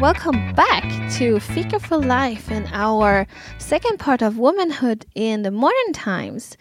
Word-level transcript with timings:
welcome 0.00 0.54
back 0.54 0.84
to 1.10 1.40
Fika 1.40 1.80
for 1.80 1.96
Life 1.96 2.52
and 2.52 2.68
our 2.72 3.26
second 3.58 3.98
part 3.98 4.22
of 4.22 4.38
womanhood 4.38 5.04
in 5.16 5.42
the 5.42 5.50
modern 5.50 5.92
times. 5.92 6.56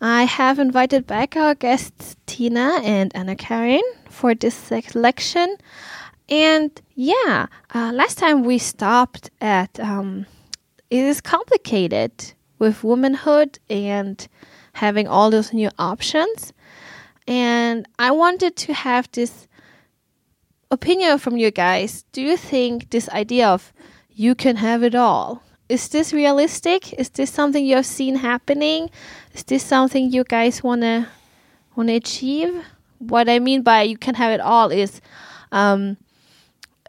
I 0.00 0.22
have 0.22 0.60
invited 0.60 1.04
back 1.04 1.34
our 1.34 1.56
guests 1.56 2.14
Tina 2.26 2.80
and 2.84 3.10
Anna 3.16 3.34
Karin 3.34 3.82
for 4.08 4.36
this 4.36 4.54
selection. 4.54 5.56
And 6.28 6.80
yeah, 6.94 7.46
uh, 7.74 7.90
last 7.92 8.18
time 8.18 8.44
we 8.44 8.56
stopped 8.58 9.30
at 9.40 9.80
um, 9.80 10.24
it 10.88 11.02
is 11.02 11.20
complicated 11.20 12.12
with 12.60 12.84
womanhood 12.84 13.58
and 13.68 14.28
having 14.74 15.08
all 15.08 15.32
those 15.32 15.52
new 15.52 15.70
options. 15.76 16.52
And 17.26 17.88
I 17.98 18.12
wanted 18.12 18.54
to 18.54 18.74
have 18.74 19.10
this 19.10 19.48
opinion 20.70 21.18
from 21.18 21.36
you 21.36 21.50
guys. 21.50 22.04
Do 22.12 22.22
you 22.22 22.36
think 22.36 22.90
this 22.90 23.08
idea 23.10 23.48
of 23.48 23.72
you 24.10 24.34
can 24.34 24.56
have 24.56 24.82
it 24.82 24.94
all 24.94 25.42
is 25.68 25.88
this 25.88 26.12
realistic? 26.12 26.92
Is 26.94 27.08
this 27.10 27.30
something 27.30 27.64
you 27.64 27.76
have 27.76 27.86
seen 27.86 28.16
happening? 28.16 28.90
Is 29.34 29.42
this 29.44 29.62
something 29.62 30.12
you 30.12 30.24
guys 30.24 30.62
wanna 30.62 31.08
wanna 31.74 31.94
achieve? 31.94 32.64
What 32.98 33.28
I 33.28 33.38
mean 33.38 33.62
by 33.62 33.82
you 33.82 33.98
can 33.98 34.14
have 34.14 34.32
it 34.32 34.40
all 34.40 34.70
is 34.70 35.00
um, 35.52 35.96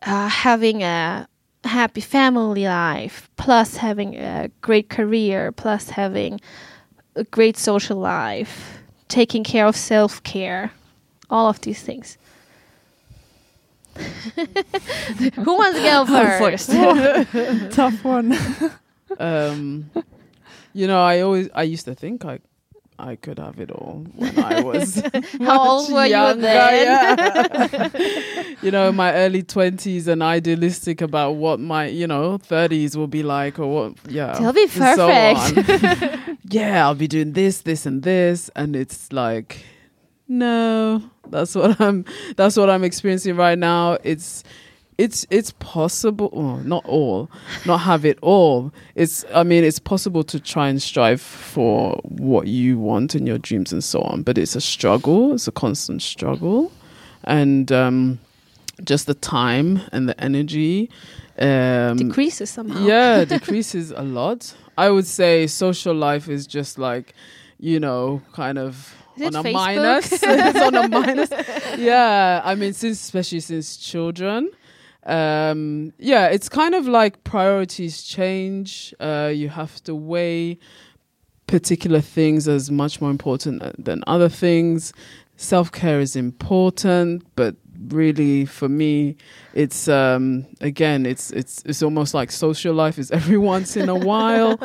uh, 0.04 0.30
having 0.30 0.84
a 0.84 1.28
happy 1.64 2.02
family 2.02 2.66
life, 2.66 3.30
plus 3.36 3.78
having 3.78 4.16
a 4.16 4.50
great 4.62 4.90
career, 4.90 5.52
plus 5.52 5.90
having 5.90 6.40
a 7.16 7.24
great 7.24 7.58
social 7.58 7.98
life, 7.98 8.80
taking 9.08 9.44
care 9.44 9.66
of 9.66 9.76
self 9.76 10.22
care, 10.24 10.72
all 11.30 11.50
of 11.50 11.62
these 11.62 11.82
things. 11.82 12.18
Who 15.36 15.58
wants 15.58 15.78
to 15.78 15.84
go 15.84 16.06
first? 16.06 16.72
Tough 17.76 18.04
one. 18.04 18.38
um, 19.20 19.90
you 20.74 20.88
know, 20.88 21.02
I 21.02 21.22
always 21.22 21.50
I 21.54 21.64
used 21.64 21.86
to 21.86 21.96
think 21.96 22.26
I 22.26 22.40
I 23.00 23.16
could 23.16 23.38
have 23.38 23.60
it 23.60 23.72
all 23.72 24.06
when 24.16 24.40
I 24.40 24.62
was 24.62 25.02
How 25.40 25.70
old 25.70 25.92
were 25.92 26.06
you 26.06 26.12
younger, 26.12 26.42
then? 26.42 27.92
yeah. 27.94 28.48
you 28.62 28.72
know, 28.72 28.90
in 28.90 28.96
my 28.96 29.14
early 29.14 29.44
twenties 29.44 30.08
and 30.08 30.24
idealistic 30.24 31.02
about 31.02 31.32
what 31.32 31.60
my 31.60 31.88
you 31.88 32.08
know 32.08 32.38
thirties 32.38 32.98
will 32.98 33.08
be 33.08 33.24
like 33.24 33.60
or 33.60 33.68
what 33.68 33.94
yeah. 34.10 34.38
They'll 34.40 34.54
be 34.54 34.64
and 34.64 34.72
so 34.72 35.08
perfect. 35.08 36.40
yeah, 36.46 36.86
I'll 36.86 36.96
be 36.96 37.08
doing 37.08 37.34
this, 37.34 37.62
this, 37.62 37.86
and 37.86 38.02
this, 38.04 38.50
and 38.56 38.76
it's 38.76 39.12
like 39.14 39.64
no, 40.28 41.02
that's 41.28 41.56
what 41.56 41.80
I'm. 41.80 42.06
That's 42.36 42.58
what 42.58 42.70
I'm 42.70 42.84
experiencing 42.84 43.36
right 43.36 43.58
now. 43.58 43.98
It's 44.04 44.44
it's 44.98 45.26
it's 45.30 45.52
possible 45.60 46.30
oh, 46.34 46.58
not 46.58 46.84
all 46.86 47.30
not 47.66 47.78
have 47.78 48.04
it 48.04 48.18
all 48.22 48.74
it's 48.96 49.24
i 49.34 49.44
mean 49.44 49.64
it's 49.64 49.80
possible 49.80 50.24
to 50.24 50.40
try 50.40 50.68
and 50.70 50.82
strive 50.82 51.22
for 51.22 51.94
what 52.04 52.48
you 52.48 52.80
want 52.80 53.14
in 53.14 53.28
your 53.28 53.38
dreams 53.38 53.72
and 53.72 53.84
so 53.84 54.02
on 54.02 54.24
but 54.24 54.38
it's 54.38 54.56
a 54.56 54.62
struggle 54.62 55.34
it's 55.34 55.48
a 55.48 55.52
constant 55.52 56.02
struggle 56.02 56.72
and 57.24 57.72
um 57.72 58.20
just 58.84 59.08
the 59.08 59.14
time 59.14 59.82
and 59.92 60.10
the 60.10 60.20
energy 60.20 60.90
um 61.40 61.98
Decreases 61.98 62.50
somehow. 62.50 62.86
yeah 62.86 63.24
decreases 63.26 63.92
a 63.92 64.02
lot 64.02 64.56
i 64.78 64.90
would 64.90 65.06
say 65.06 65.46
social 65.46 65.94
life 65.94 66.28
is 66.28 66.48
just 66.48 66.80
like 66.80 67.14
you 67.60 67.80
know 67.80 68.22
kind 68.34 68.58
of 68.58 68.96
on 69.22 69.36
a 69.36 69.44
Facebook? 69.44 69.54
minus. 69.54 70.12
It's 70.24 70.62
on 70.62 70.76
a 70.76 70.88
minus. 70.88 71.30
Yeah 71.78 72.42
i 72.44 72.56
mean 72.56 72.74
since 72.74 73.02
especially 73.02 73.40
since 73.40 73.78
children 73.78 74.50
um 75.06 75.94
yeah 76.00 76.28
it's 76.28 76.50
kind 76.50 76.76
of 76.76 76.88
like 76.88 77.24
priorities 77.24 78.04
change. 78.04 78.94
Uh 79.00 79.32
you 79.34 79.50
have 79.50 79.82
to 79.84 79.96
weigh 79.96 80.58
particular 81.48 82.02
things 82.02 82.48
as 82.48 82.70
much 82.70 83.00
more 83.00 83.10
important 83.10 83.62
than 83.84 84.04
other 84.08 84.28
things. 84.30 84.92
Self-care 85.38 86.00
is 86.02 86.16
important 86.16 87.24
but 87.36 87.56
really 87.90 88.44
for 88.46 88.68
me 88.68 89.16
it's 89.54 89.88
um 89.88 90.46
again 90.62 91.06
it's 91.06 91.30
it's 91.32 91.62
it's 91.66 91.84
almost 91.84 92.14
like 92.14 92.32
social 92.32 92.74
life 92.74 92.98
is 92.98 93.12
every 93.20 93.38
once 93.38 93.78
in 93.78 93.88
a 93.88 93.96
while. 93.96 94.60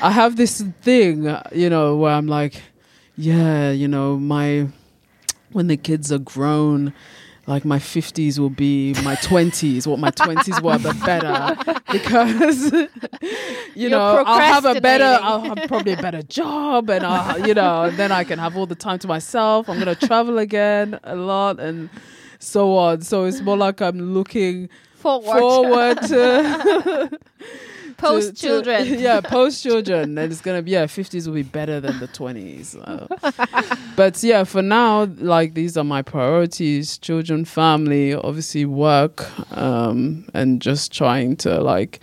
I 0.00 0.12
have 0.12 0.36
this 0.36 0.62
thing 0.82 1.36
you 1.52 1.68
know 1.68 1.96
where 1.96 2.12
i'm 2.12 2.28
like 2.28 2.62
yeah 3.18 3.70
you 3.72 3.88
know 3.88 4.16
my 4.16 4.68
when 5.52 5.66
the 5.66 5.76
kids 5.76 6.12
are 6.12 6.18
grown 6.20 6.92
like 7.48 7.64
my 7.64 7.78
50s 7.78 8.38
will 8.38 8.48
be 8.50 8.94
my 9.02 9.16
20s 9.16 9.86
what 9.86 9.98
my 9.98 10.10
20s 10.12 10.62
were 10.62 10.78
but 10.78 10.98
better 11.04 11.80
because 11.92 12.70
you 12.72 12.88
You're 13.74 13.90
know 13.90 14.22
i'll 14.24 14.40
have 14.40 14.64
a 14.66 14.80
better 14.80 15.18
i'll 15.20 15.40
have 15.40 15.66
probably 15.66 15.94
a 15.94 15.96
better 15.96 16.22
job 16.22 16.88
and 16.90 17.04
i'll 17.04 17.44
you 17.46 17.54
know 17.54 17.84
and 17.84 17.96
then 17.96 18.12
i 18.12 18.22
can 18.22 18.38
have 18.38 18.56
all 18.56 18.66
the 18.66 18.74
time 18.76 18.98
to 19.00 19.08
myself. 19.08 19.68
I'm 19.68 19.80
going 19.82 19.94
to 19.94 20.06
travel 20.06 20.38
again 20.38 21.00
a 21.02 21.16
lot 21.16 21.58
and 21.58 21.90
so 22.38 22.76
on. 22.76 23.00
So 23.02 23.24
it's 23.24 23.40
more 23.40 23.56
like 23.56 23.80
i'm 23.80 23.98
looking 24.14 24.68
Forward. 24.94 25.38
forward 25.38 26.02
to 26.02 27.18
Post 27.98 28.36
to- 28.36 28.42
children. 28.46 28.86
yeah, 29.00 29.20
post 29.20 29.62
children. 29.62 30.16
And 30.18 30.32
it's 30.32 30.40
gonna 30.40 30.62
be 30.62 30.70
yeah, 30.70 30.86
fifties 30.86 31.26
will 31.28 31.34
be 31.34 31.42
better 31.42 31.80
than 31.80 31.98
the 32.00 32.06
twenties. 32.06 32.74
Uh, 32.76 33.06
but 33.96 34.22
yeah, 34.22 34.44
for 34.44 34.62
now, 34.62 35.04
like 35.18 35.54
these 35.54 35.76
are 35.76 35.84
my 35.84 36.02
priorities: 36.02 36.96
children, 36.98 37.44
family, 37.44 38.14
obviously 38.14 38.64
work, 38.64 39.26
um, 39.56 40.24
and 40.34 40.62
just 40.62 40.92
trying 40.92 41.36
to 41.38 41.60
like 41.60 42.00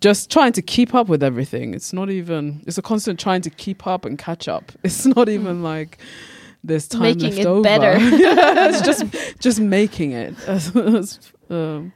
just 0.00 0.30
trying 0.30 0.52
to 0.52 0.60
keep 0.62 0.94
up 0.94 1.08
with 1.08 1.22
everything. 1.22 1.72
It's 1.74 1.92
not 1.92 2.10
even 2.10 2.62
it's 2.66 2.76
a 2.78 2.82
constant 2.82 3.18
trying 3.18 3.40
to 3.42 3.50
keep 3.50 3.86
up 3.86 4.04
and 4.04 4.18
catch 4.18 4.46
up. 4.48 4.70
It's 4.84 5.06
not 5.06 5.28
even 5.28 5.62
like 5.62 5.98
there's 6.62 6.86
time 6.88 7.02
Making 7.02 7.30
left 7.30 7.38
it 7.40 7.46
over. 7.46 7.62
better. 7.62 7.98
yeah, 7.98 8.68
it's 8.68 8.82
just 8.82 9.04
just 9.40 9.60
making 9.60 10.12
it. 10.12 10.34
um, 11.50 11.92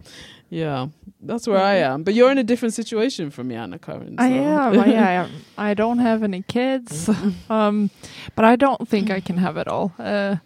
yeah, 0.50 0.88
that's 1.20 1.46
where 1.46 1.58
I 1.60 1.74
am. 1.76 2.02
But 2.04 2.14
you're 2.14 2.30
in 2.30 2.38
a 2.38 2.44
different 2.44 2.74
situation 2.74 3.30
from 3.30 3.48
me, 3.48 3.54
Anna 3.56 3.78
Karin. 3.78 4.14
I 4.18 4.28
so- 4.30 4.34
am. 4.34 4.78
I 4.80 4.86
am. 5.22 5.30
I 5.56 5.74
don't 5.74 5.98
have 5.98 6.22
any 6.22 6.42
kids, 6.42 7.08
um, 7.50 7.90
but 8.36 8.44
I 8.44 8.56
don't 8.56 8.88
think 8.88 9.10
I 9.10 9.20
can 9.20 9.36
have 9.38 9.56
it 9.56 9.68
all. 9.68 9.92
Uh, 9.98 10.36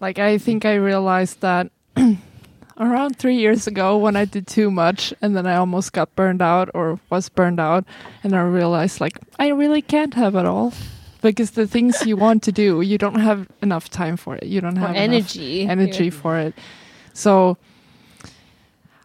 like 0.00 0.18
I 0.18 0.38
think 0.38 0.64
I 0.64 0.74
realized 0.74 1.40
that 1.40 1.70
around 2.78 3.18
three 3.18 3.36
years 3.36 3.66
ago 3.66 3.96
when 3.96 4.16
I 4.16 4.24
did 4.24 4.46
too 4.46 4.70
much, 4.70 5.12
and 5.22 5.36
then 5.36 5.46
I 5.46 5.56
almost 5.56 5.92
got 5.92 6.14
burned 6.16 6.42
out 6.42 6.68
or 6.74 6.98
was 7.10 7.28
burned 7.28 7.60
out, 7.60 7.84
and 8.22 8.34
I 8.34 8.42
realized 8.42 9.00
like 9.00 9.18
I 9.38 9.48
really 9.48 9.82
can't 9.82 10.14
have 10.14 10.34
it 10.36 10.46
all. 10.46 10.72
Because 11.20 11.50
the 11.52 11.66
things 11.66 12.06
you 12.06 12.16
want 12.26 12.44
to 12.44 12.52
do, 12.52 12.80
you 12.80 12.96
don't 12.96 13.18
have 13.18 13.48
enough 13.60 13.90
time 13.90 14.16
for 14.16 14.36
it. 14.36 14.44
You 14.44 14.60
don't 14.60 14.76
have 14.76 14.94
energy. 14.94 15.66
energy 15.66 16.04
Yeah. 16.04 16.10
for 16.22 16.38
it. 16.38 16.54
So 17.12 17.56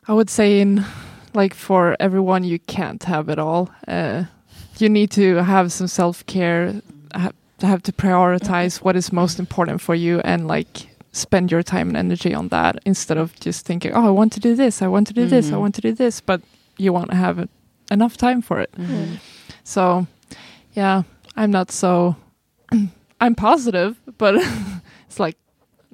I 0.07 0.13
would 0.13 0.29
say 0.29 0.59
in 0.59 0.85
like 1.33 1.53
for 1.53 1.95
everyone 1.99 2.43
you 2.43 2.59
can't 2.59 3.03
have 3.03 3.29
it 3.29 3.39
all. 3.39 3.69
Uh, 3.87 4.25
you 4.77 4.89
need 4.89 5.11
to 5.11 5.35
have 5.43 5.71
some 5.71 5.87
self-care, 5.87 6.81
ha- 7.13 7.31
have 7.61 7.81
to 7.83 7.91
prioritize 7.91 8.77
what 8.83 8.95
is 8.95 9.11
most 9.13 9.39
important 9.39 9.81
for 9.81 9.95
you 9.95 10.19
and 10.21 10.47
like 10.47 10.87
spend 11.11 11.51
your 11.51 11.63
time 11.63 11.87
and 11.89 11.97
energy 11.97 12.33
on 12.33 12.47
that 12.49 12.75
instead 12.85 13.17
of 13.17 13.39
just 13.39 13.65
thinking, 13.65 13.93
"Oh, 13.93 14.07
I 14.07 14.09
want 14.09 14.33
to 14.33 14.39
do 14.39 14.55
this. 14.55 14.81
I 14.81 14.87
want 14.87 15.07
to 15.07 15.13
do 15.13 15.27
this. 15.27 15.49
I 15.51 15.53
Mhm. 15.55 15.59
want 15.59 15.75
to 15.75 15.81
do 15.81 15.91
this," 15.93 16.21
but 16.21 16.41
you 16.77 16.91
won't 16.93 17.13
have 17.13 17.47
enough 17.91 18.17
time 18.17 18.41
for 18.41 18.59
it. 18.59 18.71
Mhm. 18.77 19.19
So, 19.63 20.07
yeah, 20.73 21.03
I'm 21.37 21.51
not 21.51 21.71
so 21.71 22.15
I'm 23.21 23.35
positive, 23.35 23.95
but 24.17 24.35
it's 25.07 25.19
like 25.19 25.37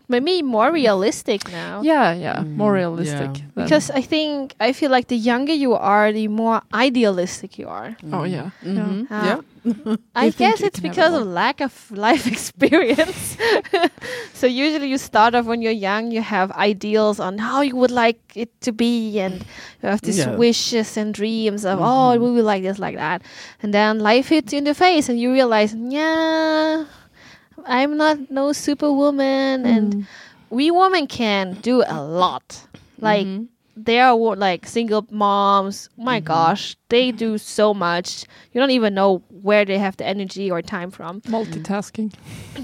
Maybe 0.10 0.42
more 0.42 0.72
realistic 0.74 1.48
now. 1.52 1.82
yeah, 1.86 2.14
yeah, 2.18 2.44
more 2.58 2.74
Mm, 2.74 2.82
realistic. 2.82 3.30
yeah. 3.38 3.64
Because 3.64 3.92
I 3.94 4.02
think 4.02 4.56
I 4.60 4.74
feel 4.74 4.90
like 4.90 5.08
the 5.08 5.16
younger 5.18 5.54
you 5.54 5.76
are, 5.76 6.12
the 6.12 6.28
more 6.28 6.62
idealistic 6.74 7.60
you 7.60 7.68
are. 7.70 7.96
oh 8.12 8.24
yeah, 8.26 8.50
Mhm. 8.66 9.06
Yeah. 9.12 9.26
Yeah. 9.26 9.42
I 10.16 10.30
guess 10.32 10.62
it's 10.64 10.80
can 10.80 10.90
it 10.90 10.92
because 10.92 11.14
of 11.14 11.28
lack 11.28 11.62
of 11.62 11.72
life 12.08 12.26
experience. 12.26 13.38
so 14.34 14.48
usually 14.48 14.88
you 14.90 14.98
start 14.98 15.36
off 15.36 15.46
when 15.46 15.62
you're 15.62 15.72
young, 15.78 16.12
you 16.12 16.22
have 16.22 16.50
ideals 16.58 17.20
on 17.20 17.38
how 17.38 17.62
you 17.62 17.76
would 17.76 17.92
like 17.92 18.18
it 18.36 18.50
to 18.62 18.72
be, 18.72 19.20
and 19.20 19.46
you 19.84 19.90
have 19.90 20.02
these 20.02 20.18
Yeah. 20.26 20.36
wishes 20.36 20.98
and 20.98 21.14
dreams 21.14 21.66
of 21.66 21.78
oh, 21.80 22.18
Mhm. 22.18 22.22
we 22.24 22.32
will 22.34 22.46
like 22.50 22.64
this, 22.64 22.80
like 22.80 22.96
that, 22.98 23.22
and 23.62 23.74
then 23.74 24.00
life 24.00 24.30
hits 24.34 24.52
you 24.54 24.58
in 24.58 24.66
the 24.66 24.74
face, 24.74 25.06
and 25.10 25.20
you 25.20 25.32
realize, 25.32 25.76
yeah, 25.78 26.86
I'm 27.66 27.98
not 27.98 28.30
no 28.32 28.52
superwoman, 28.54 29.66
and 29.66 29.94
Mm. 29.96 30.08
we 30.50 30.72
women 30.72 31.08
can 31.08 31.58
do 31.62 31.84
a 31.88 32.02
lot. 32.02 32.66
Like 33.00 33.28
Mhm. 33.28 33.48
there 33.76 34.06
are 34.08 34.36
like 34.36 34.68
single 34.68 35.06
moms. 35.10 35.90
My 35.98 36.20
Mhm. 36.20 36.26
gosh, 36.26 36.76
they 36.90 37.12
do 37.12 37.38
so 37.38 37.74
much. 37.74 38.26
You 38.52 38.60
don't 38.60 38.72
even 38.72 38.94
know 38.94 39.22
where 39.42 39.64
they 39.66 39.78
have 39.78 39.96
the 39.98 40.06
energy 40.06 40.52
or 40.52 40.62
time 40.62 40.92
from. 40.92 41.22
multitasking. 41.22 42.12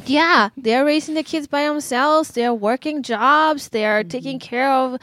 Yeah, 0.06 0.50
they're 0.57 0.83
raising 0.86 1.15
the 1.15 1.24
kids 1.24 1.47
by 1.47 1.63
themselves. 1.63 2.31
They're 2.31 2.53
working 2.53 3.01
jobs. 3.01 3.69
They're 3.69 4.03
taking 4.03 4.39
care 4.39 4.69
of 4.69 4.97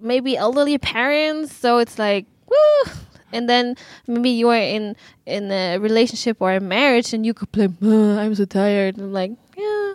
maybe 0.00 0.36
elderly 0.36 0.76
parents, 0.78 1.54
so 1.56 1.78
it's 1.78 1.98
like 1.98 2.26
woo. 2.48 2.92
And 3.36 3.48
then 3.48 3.74
maybe 4.06 4.30
you 4.30 4.48
are 4.50 4.56
in 4.76 4.96
in 5.26 5.50
a 5.52 5.78
relationship 5.78 6.36
or 6.40 6.52
a 6.56 6.60
marriage, 6.60 7.14
and 7.14 7.26
you 7.26 7.34
complain, 7.34 7.76
"Uh, 7.82 8.16
"I'm 8.22 8.34
so 8.34 8.44
tired." 8.46 8.96
And 8.96 9.06
I'm 9.06 9.12
like, 9.12 9.32
yeah. 9.56 9.94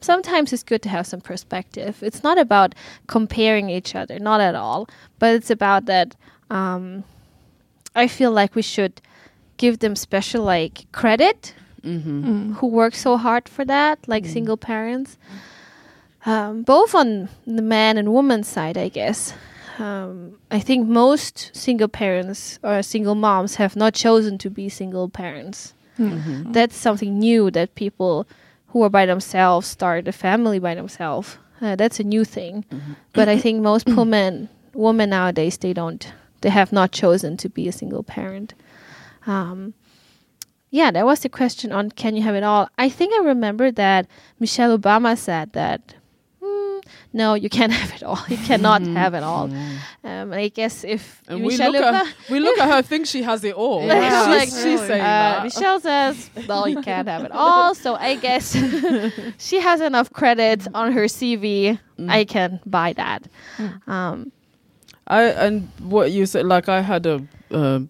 Sometimes 0.00 0.52
it's 0.52 0.64
good 0.64 0.82
to 0.82 0.88
have 0.88 1.04
some 1.06 1.20
perspective. 1.20 1.94
It's 2.02 2.22
not 2.24 2.36
about 2.38 2.74
comparing 3.06 3.70
each 3.70 3.94
other, 3.94 4.18
not 4.18 4.40
at 4.40 4.54
all. 4.54 4.88
But 5.18 5.34
it's 5.36 5.50
about 5.50 5.86
that. 5.86 6.16
Um, 6.50 7.04
I 7.94 8.08
feel 8.08 8.32
like 8.32 8.56
we 8.56 8.62
should 8.62 8.92
give 9.58 9.78
them 9.78 9.94
special 9.96 10.42
like 10.44 10.86
credit 10.92 11.54
Mm-hmm. 11.84 12.24
Mm. 12.24 12.54
who 12.58 12.66
work 12.68 12.94
so 12.94 13.16
hard 13.16 13.48
for 13.48 13.64
that, 13.64 13.98
like 14.06 14.24
Mm. 14.24 14.32
single 14.32 14.56
parents. 14.56 15.18
Um, 16.24 16.62
both 16.62 16.94
on 16.94 17.28
the 17.46 17.62
man 17.62 17.98
and 17.98 18.12
woman 18.12 18.44
side, 18.44 18.78
I 18.78 18.88
guess. 18.88 19.34
Um, 19.78 20.38
I 20.50 20.60
think 20.60 20.88
most 20.88 21.50
single 21.54 21.88
parents 21.88 22.58
or 22.62 22.82
single 22.82 23.14
moms 23.14 23.56
have 23.56 23.76
not 23.76 23.94
chosen 23.94 24.38
to 24.38 24.50
be 24.50 24.68
single 24.68 25.08
parents. 25.08 25.74
Mm-hmm. 25.98 26.52
That's 26.52 26.76
something 26.76 27.18
new 27.18 27.50
that 27.50 27.74
people 27.74 28.26
who 28.68 28.82
are 28.82 28.90
by 28.90 29.06
themselves 29.06 29.66
start 29.66 30.08
a 30.08 30.12
family 30.12 30.58
by 30.58 30.74
themselves. 30.74 31.38
Uh, 31.60 31.76
that's 31.76 32.00
a 32.00 32.04
new 32.04 32.24
thing. 32.24 32.64
Mm-hmm. 32.70 32.92
But 33.12 33.28
I 33.28 33.38
think 33.38 33.62
most 33.62 33.86
women, 33.96 34.48
women 34.74 35.10
nowadays, 35.10 35.58
they 35.58 35.72
don't, 35.72 36.12
they 36.40 36.50
have 36.50 36.72
not 36.72 36.92
chosen 36.92 37.36
to 37.38 37.48
be 37.48 37.68
a 37.68 37.72
single 37.72 38.02
parent. 38.02 38.54
Um, 39.26 39.74
yeah, 40.70 40.90
that 40.90 41.04
was 41.04 41.20
the 41.20 41.28
question 41.28 41.70
on 41.70 41.90
can 41.90 42.16
you 42.16 42.22
have 42.22 42.34
it 42.34 42.42
all. 42.42 42.68
I 42.78 42.88
think 42.88 43.12
I 43.14 43.24
remember 43.24 43.70
that 43.70 44.06
Michelle 44.40 44.76
Obama 44.76 45.16
said 45.16 45.52
that. 45.52 45.94
"Hmm, 47.12 47.18
no, 47.18 47.34
you 47.34 47.48
can't 47.48 47.72
have 47.80 47.92
it 47.94 48.02
all. 48.02 48.18
You 48.28 48.36
cannot 48.38 48.82
have 48.82 49.14
it 49.14 49.22
all. 49.22 49.50
Um, 50.04 50.32
I 50.32 50.48
guess 50.48 50.84
if 50.84 51.22
Mm-hmm. 51.22 51.32
And 51.32 51.42
we 51.44 51.48
Michelle 51.48 51.72
look, 51.72 51.82
Obama, 51.84 52.00
at, 52.00 52.14
we 52.30 52.40
look 52.40 52.58
at 52.58 52.68
her, 52.68 52.82
think 52.90 53.06
she 53.06 53.22
has 53.22 53.44
it 53.44 53.54
all. 53.54 53.86
Yeah. 53.86 54.24
she's, 54.24 54.28
Like, 54.40 54.48
she's 54.64 54.80
saying 54.86 55.00
uh, 55.00 55.04
that. 55.04 55.42
Michelle 55.44 55.80
says, 55.80 56.30
"Well, 56.48 56.68
you 56.68 56.82
can't 56.82 57.08
have 57.08 57.24
it 57.24 57.32
all." 57.32 57.74
So 57.74 57.94
I 57.94 58.16
guess 58.16 58.52
she 59.38 59.60
has 59.60 59.80
enough 59.80 60.12
credit 60.12 60.66
on 60.74 60.92
her 60.92 61.04
CV. 61.04 61.78
Mm. 61.98 62.10
I 62.10 62.24
can 62.24 62.60
buy 62.66 62.92
that. 62.94 63.28
Um, 63.86 64.32
I 65.06 65.22
and 65.24 65.68
what 65.80 66.10
you 66.12 66.26
said, 66.26 66.46
like 66.46 66.68
I 66.68 66.80
had 66.80 67.06
a 67.06 67.22
uh, 67.50 67.80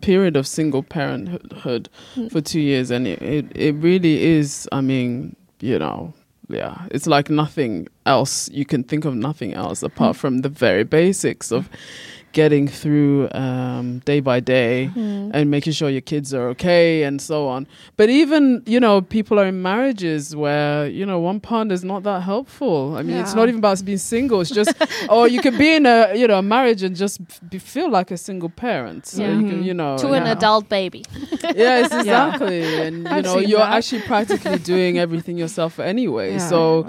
period 0.00 0.36
of 0.36 0.46
single 0.46 0.82
parenthood 0.82 1.88
Hmm. 2.14 2.28
for 2.28 2.40
two 2.40 2.60
years, 2.60 2.90
and 2.90 3.06
it, 3.06 3.20
it 3.22 3.46
it 3.54 3.74
really 3.76 4.22
is. 4.24 4.68
I 4.72 4.80
mean, 4.80 5.36
you 5.60 5.78
know, 5.78 6.12
yeah, 6.52 6.86
it's 6.90 7.06
like 7.06 7.30
nothing 7.30 7.88
else. 8.06 8.48
You 8.50 8.64
can 8.64 8.84
think 8.84 9.04
of 9.04 9.14
nothing 9.14 9.54
else 9.54 9.82
apart 9.82 10.16
mm. 10.16 10.20
from 10.20 10.38
the 10.38 10.48
very 10.48 10.84
basics 10.84 11.50
of 11.50 11.68
getting 12.32 12.66
through 12.66 13.28
um, 13.32 14.00
day 14.00 14.20
by 14.20 14.40
day 14.40 14.86
hmm. 14.86 15.30
and 15.32 15.50
making 15.50 15.72
sure 15.72 15.88
your 15.90 16.00
kids 16.00 16.32
are 16.34 16.48
okay 16.48 17.02
and 17.02 17.20
so 17.20 17.46
on. 17.48 17.66
But 17.96 18.10
even, 18.10 18.62
you 18.66 18.80
know, 18.80 19.00
people 19.02 19.38
are 19.38 19.46
in 19.46 19.62
marriages 19.62 20.34
where, 20.34 20.86
you 20.88 21.06
know, 21.06 21.20
one 21.20 21.40
partner 21.40 21.74
is 21.74 21.84
not 21.84 22.02
that 22.04 22.22
helpful. 22.22 22.96
I 22.96 23.02
mean, 23.02 23.16
it's 23.16 23.34
not 23.34 23.48
even 23.48 23.58
about 23.58 23.84
being 23.84 23.98
single. 23.98 24.40
It's 24.40 24.50
just, 24.50 24.74
or 25.08 25.28
you 25.28 25.40
could 25.40 25.58
be 25.58 25.74
in 25.74 25.86
a, 25.86 26.14
you 26.14 26.26
know, 26.26 26.38
a 26.38 26.42
marriage 26.42 26.82
and 26.82 26.96
just 26.96 27.20
be, 27.50 27.58
feel 27.58 27.90
like 27.90 28.10
a 28.10 28.16
single 28.16 28.48
parent. 28.48 29.06
So 29.06 29.22
Yeah. 29.22 29.38
you 29.38 29.48
can, 29.48 29.62
you 29.64 29.74
know. 29.74 29.98
to 29.98 30.12
an 30.12 30.24
yeah. 30.24 30.32
adult 30.32 30.68
baby. 30.68 31.04
Yes, 31.54 31.92
exactly. 32.00 32.62
And, 32.62 33.04
you 33.04 33.10
I've 33.10 33.24
know, 33.24 33.38
you're 33.38 33.58
that. 33.58 33.74
actually 33.74 34.02
practically 34.02 34.58
doing 34.58 34.98
everything 34.98 35.36
yourself 35.36 35.78
anyway. 35.78 36.32
Yeah. 36.32 36.48
So, 36.48 36.88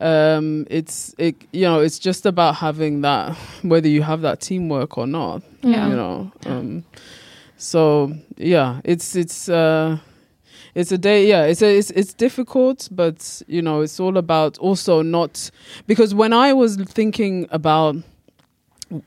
um 0.00 0.66
it's 0.70 1.14
it 1.18 1.36
you 1.52 1.62
know 1.62 1.80
it's 1.80 1.98
just 1.98 2.24
about 2.26 2.54
having 2.56 3.02
that 3.02 3.36
whether 3.62 3.88
you 3.88 4.02
have 4.02 4.22
that 4.22 4.40
teamwork 4.40 4.96
or 4.98 5.06
not 5.06 5.42
Yeah. 5.62 5.88
you 5.88 5.96
know 5.96 6.32
um 6.46 6.84
so 7.56 8.12
yeah 8.36 8.80
it's 8.84 9.14
it's 9.14 9.48
uh 9.48 9.98
it's 10.74 10.92
a 10.92 10.98
day 10.98 11.26
yeah 11.26 11.44
it's 11.44 11.62
a, 11.62 11.76
it's 11.78 11.90
it's 11.90 12.14
difficult 12.14 12.88
but 12.90 13.42
you 13.46 13.60
know 13.60 13.82
it's 13.82 14.00
all 14.00 14.16
about 14.16 14.56
also 14.58 15.02
not 15.02 15.50
because 15.86 16.14
when 16.14 16.32
i 16.32 16.52
was 16.52 16.76
thinking 16.76 17.46
about 17.50 17.96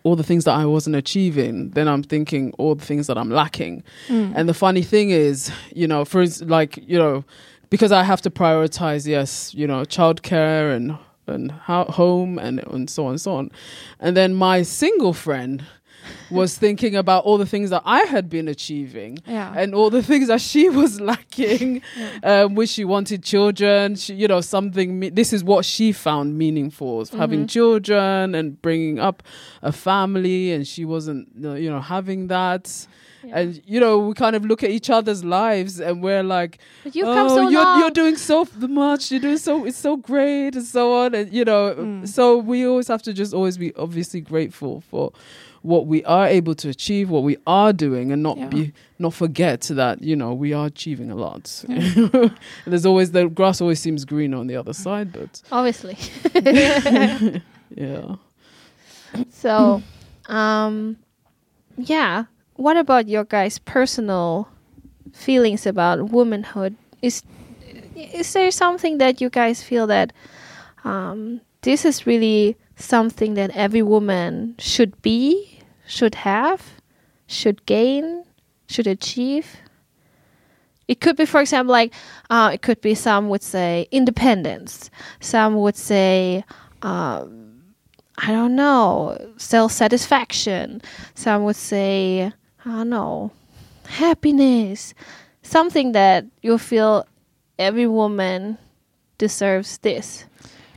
all 0.03 0.15
the 0.15 0.23
things 0.23 0.45
that 0.45 0.53
i 0.55 0.65
wasn't 0.65 0.95
achieving 0.95 1.69
then 1.71 1.87
i'm 1.87 2.03
thinking 2.03 2.53
all 2.57 2.75
the 2.75 2.85
things 2.85 3.07
that 3.07 3.17
i'm 3.17 3.29
lacking 3.31 3.83
Mm. 4.09 4.33
and 4.35 4.47
the 4.47 4.53
funny 4.53 4.81
thing 4.83 5.09
is, 5.09 5.51
you 5.73 5.87
know, 5.87 6.05
for 6.05 6.25
like, 6.45 6.77
you 6.87 6.97
know, 6.97 7.23
because 7.73 7.91
I 7.91 8.03
have 8.03 8.21
to 8.21 8.29
prioritize, 8.29 9.07
yes, 9.07 9.51
you 9.55 9.65
know, 9.65 9.81
childcare 9.81 10.75
and 10.75 10.95
and 11.25 11.51
ho- 11.51 11.89
home 11.89 12.37
and 12.37 12.59
and 12.67 12.87
so 12.87 13.05
on 13.05 13.13
and 13.13 13.21
so 13.21 13.33
on. 13.33 13.49
And 13.99 14.15
then 14.15 14.35
my 14.35 14.61
single 14.61 15.11
friend 15.11 15.65
was 16.29 16.55
thinking 16.55 16.95
about 16.95 17.23
all 17.23 17.39
the 17.39 17.47
things 17.47 17.71
that 17.71 17.81
I 17.83 18.01
had 18.01 18.29
been 18.29 18.47
achieving 18.47 19.17
yeah. 19.25 19.51
and 19.57 19.73
all 19.73 19.89
the 19.89 20.03
things 20.03 20.27
that 20.27 20.39
she 20.39 20.69
was 20.81 21.01
lacking, 21.01 21.81
um, 22.21 22.53
which 22.53 22.69
she 22.69 22.85
wanted 22.85 23.23
children. 23.23 23.95
She, 23.95 24.13
you 24.13 24.27
know, 24.27 24.41
something. 24.41 24.99
Me- 24.99 25.09
this 25.09 25.33
is 25.33 25.43
what 25.43 25.65
she 25.65 25.91
found 25.93 26.37
meaningful: 26.37 27.01
is 27.01 27.09
having 27.09 27.47
children 27.47 28.35
and 28.35 28.61
bringing 28.61 28.99
up 28.99 29.23
a 29.63 29.71
family, 29.71 30.51
and 30.51 30.67
she 30.67 30.85
wasn't, 30.85 31.27
you 31.35 31.71
know, 31.71 31.81
having 31.81 32.27
that. 32.27 32.85
Yeah. 33.23 33.39
And 33.39 33.61
you 33.65 33.79
know, 33.79 33.99
we 33.99 34.13
kind 34.13 34.35
of 34.35 34.45
look 34.45 34.63
at 34.63 34.69
each 34.69 34.89
other's 34.89 35.23
lives, 35.23 35.79
and 35.79 36.03
we're 36.03 36.23
like, 36.23 36.59
But 36.83 36.95
you've 36.95 37.07
"Oh, 37.07 37.13
come 37.13 37.29
so 37.29 37.49
you're 37.49 37.77
you're 37.79 37.91
doing 37.91 38.17
so 38.17 38.45
much. 38.59 39.11
You're 39.11 39.21
doing 39.21 39.37
so 39.37 39.65
it's 39.65 39.77
so 39.77 39.95
great, 39.97 40.55
and 40.55 40.65
so 40.65 40.93
on." 40.93 41.15
And 41.15 41.31
you 41.33 41.45
know, 41.45 41.73
Mm. 41.77 42.07
so 42.07 42.37
we 42.37 42.65
always 42.67 42.87
have 42.89 43.01
to 43.03 43.13
just 43.13 43.33
always 43.33 43.57
be 43.57 43.73
obviously 43.75 44.19
grateful 44.21 44.81
for 44.89 45.11
what 45.61 45.87
we 45.87 46.03
are 46.03 46.27
able 46.27 46.53
to 46.53 46.67
achieve, 46.67 47.09
what 47.09 47.23
we 47.23 47.37
are 47.47 47.71
doing, 47.71 48.11
and 48.11 48.21
not 48.21 48.37
Yeah. 48.37 48.47
be 48.47 48.73
not 48.99 49.13
forget 49.13 49.61
that 49.61 50.01
you 50.01 50.15
know 50.17 50.33
we 50.33 50.51
are 50.51 50.65
achieving 50.65 51.09
a 51.09 51.15
lot. 51.15 51.63
There's 52.65 52.85
always 52.85 53.11
the 53.11 53.29
grass 53.29 53.61
always 53.61 53.79
seems 53.79 54.03
greener 54.03 54.37
on 54.37 54.47
the 54.47 54.57
other 54.57 54.73
side, 54.73 55.13
but 55.13 55.41
Obviously. 55.51 55.97
yeah. 57.75 58.15
So, 59.29 59.81
um, 60.27 60.97
yeah. 61.77 62.25
What 62.55 62.77
about 62.77 63.07
your 63.07 63.23
guys' 63.23 63.59
personal 63.59 64.47
feelings 65.11 65.65
about 65.65 66.11
womanhood? 66.11 66.75
Is 67.01 67.23
is 67.95 68.33
there 68.33 68.51
something 68.51 68.97
that 68.97 69.21
you 69.21 69.29
guys 69.29 69.63
feel 69.63 69.87
that 69.87 70.13
um, 70.83 71.41
this 71.61 71.85
is 71.85 72.05
really 72.05 72.57
something 72.75 73.35
that 73.35 73.51
every 73.51 73.81
woman 73.81 74.55
should 74.59 74.99
be, 75.01 75.59
should 75.85 76.15
have, 76.15 76.81
should 77.27 77.65
gain, 77.65 78.23
should 78.67 78.87
achieve? 78.87 79.57
It 80.87 80.99
could 80.99 81.15
be, 81.15 81.25
for 81.25 81.39
example, 81.41 81.71
like 81.71 81.93
uh, 82.29 82.51
it 82.53 82.61
could 82.61 82.81
be 82.81 82.93
some 82.93 83.29
would 83.29 83.43
say 83.43 83.87
independence, 83.91 84.89
some 85.19 85.55
would 85.55 85.75
say. 85.77 86.43
Um, 86.81 87.49
I 88.17 88.31
don't 88.31 88.55
know, 88.55 89.17
self 89.37 89.71
satisfaction. 89.71 90.81
Some 91.15 91.43
would 91.45 91.55
say, 91.55 92.31
I 92.65 92.69
don't 92.69 92.89
know, 92.89 93.31
happiness. 93.87 94.93
Something 95.41 95.91
that 95.91 96.25
you 96.41 96.57
feel 96.57 97.05
every 97.59 97.87
woman 97.87 98.57
deserves 99.17 99.77
this. 99.79 100.25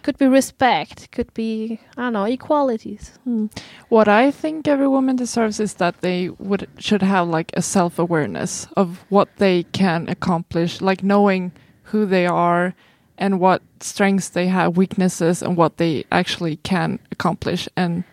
Could 0.03 0.19
be 0.19 0.27
respect, 0.27 1.11
could 1.11 1.33
be, 1.35 1.81
I 1.97 2.03
don't 2.03 2.13
know, 2.13 2.25
equalities. 2.25 3.19
Mm. 3.27 3.51
What 3.89 4.07
I 4.07 4.31
think 4.31 4.69
every 4.69 4.87
woman 4.87 5.17
deserves 5.17 5.59
is 5.59 5.75
that 5.75 6.01
they 6.01 6.29
would 6.29 6.69
should 6.79 7.03
have 7.03 7.27
like 7.27 7.51
a 7.55 7.63
self 7.63 7.99
awareness 7.99 8.69
of 8.77 9.05
what 9.09 9.29
they 9.39 9.65
can 9.65 10.09
accomplish, 10.09 10.81
like 10.81 11.03
knowing 11.03 11.51
who 11.91 12.07
they 12.07 12.27
are 12.27 12.75
and 13.19 13.41
what 13.41 13.63
strengths 13.81 14.29
they 14.29 14.47
have, 14.47 14.77
weaknesses, 14.77 15.43
and 15.43 15.57
what 15.57 15.79
they 15.79 16.05
actually 16.13 16.57
can 16.59 17.01
accomplish, 17.11 17.69
and 17.77 18.05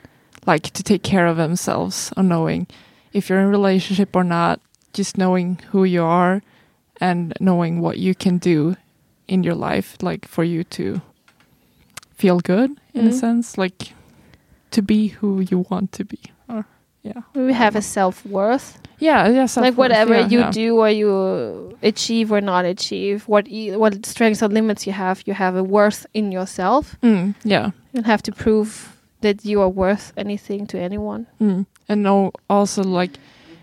like 0.48 0.64
to 0.64 0.82
take 0.82 1.04
care 1.04 1.28
of 1.28 1.38
themselves, 1.38 2.12
or 2.18 2.24
knowing 2.24 2.66
if 3.14 3.30
you're 3.30 3.40
in 3.40 3.46
a 3.46 3.50
relationship 3.50 4.16
or 4.16 4.24
not, 4.24 4.60
just 4.94 5.18
knowing 5.18 5.60
who 5.72 5.84
you 5.84 6.04
are 6.04 6.42
and 7.00 7.34
knowing 7.40 7.80
what 7.82 7.98
you 7.98 8.14
can 8.16 8.38
do 8.38 8.76
in 9.28 9.44
your 9.44 9.56
life, 9.56 9.98
like 10.02 10.28
for 10.28 10.44
you 10.44 10.64
to 10.66 11.02
feel 12.16 12.40
good 12.40 12.72
in 12.94 13.08
a 13.08 13.10
Mhm. 13.10 13.20
sense, 13.20 13.58
like 13.58 13.94
to 14.72 14.82
be 14.82 15.08
who 15.08 15.40
you 15.42 15.66
want 15.70 15.92
to 15.94 16.04
be. 16.06 16.20
Or 16.50 16.66
yeah, 17.04 17.22
We 17.36 17.54
have 17.54 17.76
a 17.76 17.82
self 17.82 18.26
worth. 18.26 18.78
yeah, 19.00 19.28
yeah. 19.30 19.48
Like 19.58 19.78
whatever 19.78 20.14
yeah, 20.16 20.28
you 20.28 20.40
yeah. 20.40 20.52
do 20.52 20.78
or 20.80 20.90
you 20.90 21.78
achieve 21.82 22.32
or 22.32 22.42
not 22.42 22.66
achieve, 22.66 23.28
what 23.28 23.48
e- 23.48 23.76
what 23.76 24.06
strengths 24.06 24.42
or 24.44 24.48
limits 24.50 24.86
you 24.88 24.94
have, 24.94 25.24
you 25.26 25.34
have 25.34 25.56
a 25.56 25.64
worth 25.64 26.06
in 26.14 26.32
yourself. 26.32 26.96
Mm, 27.02 27.34
yeah, 27.44 27.66
You 27.92 28.02
don't 28.02 28.06
have 28.06 28.24
to 28.24 28.32
prove 28.32 28.96
that 29.22 29.44
you 29.46 29.62
are 29.62 29.70
worth 29.70 30.14
anything 30.18 30.68
to 30.68 30.78
anyone. 30.80 31.26
mm. 31.42 31.66
And 31.90 32.02
know 32.04 32.32
also 32.50 32.84
like 32.84 33.18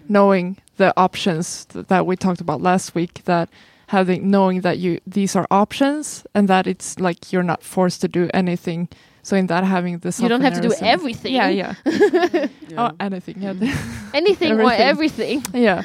knowing 0.09 0.57
the 0.77 0.93
options 0.97 1.65
th- 1.67 1.87
that 1.89 2.07
we 2.07 2.17
talked 2.17 2.41
about 2.41 2.61
last 2.63 2.95
week. 2.95 3.23
That 3.25 3.49
having 3.89 4.31
knowing 4.31 4.61
that 4.63 4.79
you 4.79 5.01
these 5.07 5.35
are 5.37 5.47
options 5.51 6.25
and 6.35 6.49
that 6.49 6.67
it's 6.67 6.99
like 7.01 7.33
you're 7.33 7.43
not 7.47 7.63
forced 7.63 8.01
to 8.01 8.09
do 8.09 8.29
anything 8.33 8.89
So 9.23 9.37
in 9.37 9.47
that 9.49 9.65
having 9.65 9.99
this, 10.01 10.19
You 10.21 10.29
don't 10.29 10.41
have 10.43 10.55
to 10.55 10.69
do 10.69 10.73
everything. 10.81 11.35
Yeah, 11.35 11.51
yeah. 11.51 11.75
Yeah. 12.71 12.79
Oh, 12.79 12.91
anything. 13.01 13.43
Yeah. 13.43 13.55
Anything 14.15 14.53
or 14.53 14.73
Everything. 14.73 15.43
everything. 15.43 15.63
yeah. 15.63 15.83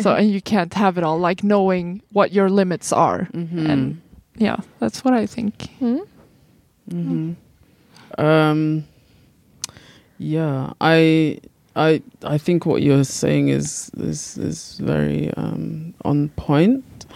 So 0.00 0.14
and 0.14 0.30
you 0.30 0.40
can't 0.40 0.72
have 0.74 0.96
it 0.98 1.04
all. 1.04 1.18
Like 1.28 1.42
knowing 1.42 2.00
what 2.12 2.32
your 2.32 2.48
limits 2.50 2.92
are, 2.92 3.28
Mhm. 3.32 3.68
and 3.70 4.00
yeah, 4.38 4.56
that's 4.78 5.02
what 5.04 5.12
I 5.22 5.26
think. 5.26 5.52
Hmm? 5.80 5.98
hmm 6.90 7.32
Um, 8.18 8.84
yeah, 10.18 10.72
I, 10.80 11.38
I, 11.78 12.02
I 12.24 12.38
think 12.38 12.66
what 12.66 12.82
you're 12.82 13.04
saying 13.04 13.48
is 13.48 13.90
is 13.96 14.36
is 14.36 14.78
very 14.78 15.32
um, 15.34 15.94
on 16.04 16.28
point. 16.30 17.06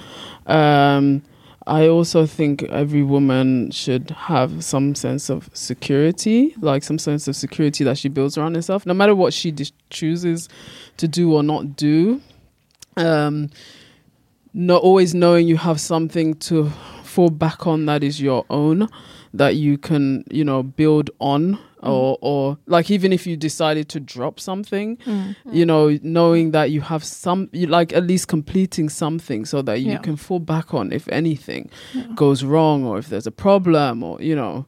Um, 0.47 1.23
I 1.67 1.89
also 1.89 2.27
think 2.27 2.63
every 2.65 3.03
woman 3.03 3.71
should 3.71 4.11
have 4.11 4.65
some 4.65 4.95
sense 4.95 5.29
of 5.31 5.49
security, 5.53 6.55
like 6.61 6.83
some 6.83 6.99
sense 6.99 7.29
of 7.29 7.37
security 7.37 7.85
that 7.85 7.99
she 7.99 8.09
builds 8.09 8.37
around 8.39 8.55
herself, 8.55 8.85
no 8.87 8.95
matter 8.95 9.15
what 9.15 9.33
she 9.33 9.53
chooses 9.91 10.49
to 10.97 11.07
do 11.07 11.33
or 11.33 11.43
not 11.43 11.77
do. 11.77 12.21
Um, 12.97 13.51
not 14.55 14.83
always 14.83 15.15
knowing 15.15 15.49
you 15.49 15.57
have 15.57 15.81
something 15.81 16.35
to 16.35 16.71
fall 17.05 17.31
back 17.31 17.67
on 17.67 17.87
that 17.87 18.05
is 18.05 18.21
your 18.21 18.45
own 18.51 18.89
that 19.35 19.57
you 19.57 19.79
can 19.79 20.25
you 20.31 20.45
know 20.45 20.63
build 20.63 21.11
on 21.21 21.59
or 21.83 22.17
or 22.21 22.57
like 22.67 22.91
even 22.91 23.13
if 23.13 23.27
you 23.27 23.37
decided 23.37 23.89
to 23.89 23.99
drop 24.01 24.39
something 24.41 24.97
you 25.51 25.67
know 25.67 25.99
knowing 26.03 26.53
that 26.53 26.71
you 26.71 26.81
have 26.81 27.03
some 27.05 27.49
you 27.53 27.67
like 27.67 27.93
at 27.93 28.05
least 28.05 28.29
completing 28.29 28.89
something 28.89 29.45
so 29.45 29.63
that 29.63 29.81
you 29.81 29.93
Yeah. 29.93 29.99
can 29.99 30.17
fall 30.17 30.39
back 30.39 30.73
on 30.75 30.93
if 30.93 31.09
anything 31.09 31.71
goes 32.15 32.45
wrong 32.45 32.85
or 32.85 32.99
if 32.99 33.09
there's 33.09 33.27
a 33.27 33.33
problem 33.33 34.03
or 34.03 34.21
you 34.23 34.37
know 34.37 34.65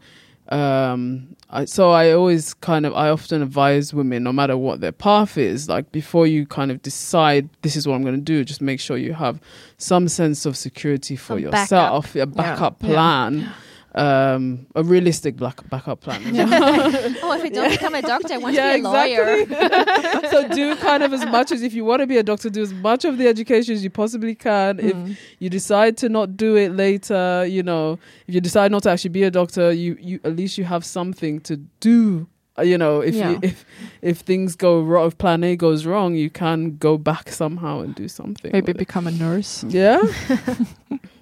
um 0.50 1.28
I, 1.50 1.64
so 1.64 1.90
i 1.90 2.12
always 2.12 2.52
kind 2.54 2.84
of 2.84 2.92
i 2.94 3.08
often 3.08 3.40
advise 3.42 3.94
women 3.94 4.22
no 4.24 4.32
matter 4.32 4.56
what 4.58 4.80
their 4.80 4.92
path 4.92 5.38
is 5.38 5.68
like 5.68 5.90
before 5.92 6.26
you 6.26 6.46
kind 6.46 6.70
of 6.70 6.82
decide 6.82 7.48
this 7.62 7.76
is 7.76 7.86
what 7.86 7.94
i'm 7.94 8.02
going 8.02 8.14
to 8.16 8.20
do 8.20 8.44
just 8.44 8.60
make 8.60 8.78
sure 8.80 8.96
you 8.98 9.14
have 9.14 9.40
some 9.78 10.06
sense 10.08 10.44
of 10.44 10.56
security 10.56 11.16
for 11.16 11.40
Some 11.40 11.50
backup. 11.50 11.60
yourself 11.70 12.16
a 12.16 12.26
backup 12.26 12.82
Yeah. 12.82 12.88
plan 12.88 13.52
um 13.96 14.66
a 14.74 14.82
realistic 14.82 15.36
black 15.36 15.68
backup 15.70 16.00
plan 16.00 16.20
well. 16.32 17.14
Oh, 17.22 17.32
if 17.32 17.44
I 17.44 17.48
don't 17.48 17.70
become 17.70 17.94
a 17.94 18.02
doctor, 18.02 18.34
I 18.34 18.38
want 18.38 18.54
Yeah, 18.56 18.72
to 18.72 18.78
be 18.78 18.84
a 18.84 18.88
lawyer. 18.90 19.46
so 20.32 20.48
do 20.48 20.74
kind 20.76 21.02
of 21.04 21.12
as 21.12 21.24
much 21.26 21.52
as 21.52 21.62
if 21.62 21.72
you 21.74 21.84
want 21.84 22.00
to 22.00 22.06
be 22.06 22.16
a 22.16 22.22
doctor 22.24 22.50
do 22.50 22.62
as 22.62 22.72
much 22.74 23.04
of 23.04 23.18
the 23.18 23.28
education 23.28 23.72
as 23.74 23.84
you 23.84 23.90
possibly 23.90 24.34
can 24.34 24.80
if 24.80 24.94
Mm. 24.96 25.16
you 25.38 25.48
decide 25.50 25.96
to 25.98 26.08
not 26.08 26.36
do 26.36 26.56
it 26.56 26.70
later 26.72 27.46
you 27.46 27.62
know 27.62 27.98
if 28.26 28.34
you 28.34 28.40
decide 28.40 28.70
not 28.72 28.82
to 28.84 28.90
actually 28.90 29.10
be 29.10 29.22
a 29.22 29.30
doctor 29.30 29.72
you 29.72 29.96
you 30.00 30.18
at 30.24 30.34
least 30.36 30.58
you 30.58 30.64
have 30.64 30.84
something 30.84 31.40
to 31.48 31.56
do 31.80 32.26
Uh, 32.58 32.62
you 32.62 32.78
know 32.78 33.00
if 33.00 33.14
Yeah. 33.14 33.30
you, 33.30 33.38
if 33.42 33.64
if 34.02 34.16
things 34.30 34.54
go 34.56 34.80
wrong 34.80 35.06
if 35.08 35.14
plan 35.18 35.42
a 35.44 35.56
goes 35.56 35.86
wrong 35.86 36.14
you 36.14 36.30
can 36.30 36.76
go 36.78 36.96
back 36.98 37.28
somehow 37.30 37.80
and 37.84 37.94
do 37.94 38.06
something 38.08 38.50
Maybe 38.52 38.70
with 38.72 38.76
it. 38.76 38.86
become 38.86 39.06
a 39.08 39.14
nurse. 39.26 39.64
yeah 39.68 39.98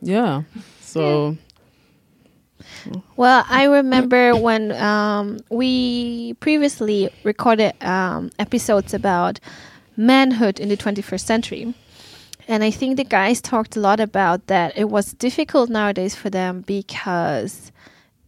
yeah 0.03 0.43
so 0.81 1.37
Well, 3.17 3.45
I 3.49 3.65
remember 3.65 4.37
when 4.37 4.73
um, 4.73 5.39
we 5.51 6.35
previously 6.35 7.11
recorded 7.25 7.73
um, 7.83 8.31
episodes 8.39 8.95
about 8.95 9.41
manhood 9.97 10.59
in 10.59 10.69
the 10.69 10.77
21st 10.77 11.21
century. 11.21 11.75
And 12.49 12.65
I 12.65 12.71
think 12.71 12.97
the 12.97 13.05
guys 13.05 13.41
talked 13.41 13.77
a 13.77 13.81
lot 13.81 14.01
about 14.01 14.47
that 14.49 14.77
it 14.77 14.89
was 14.89 15.13
difficult 15.13 15.71
nowadays 15.71 16.15
for 16.15 16.29
them 16.29 16.63
because 16.63 17.71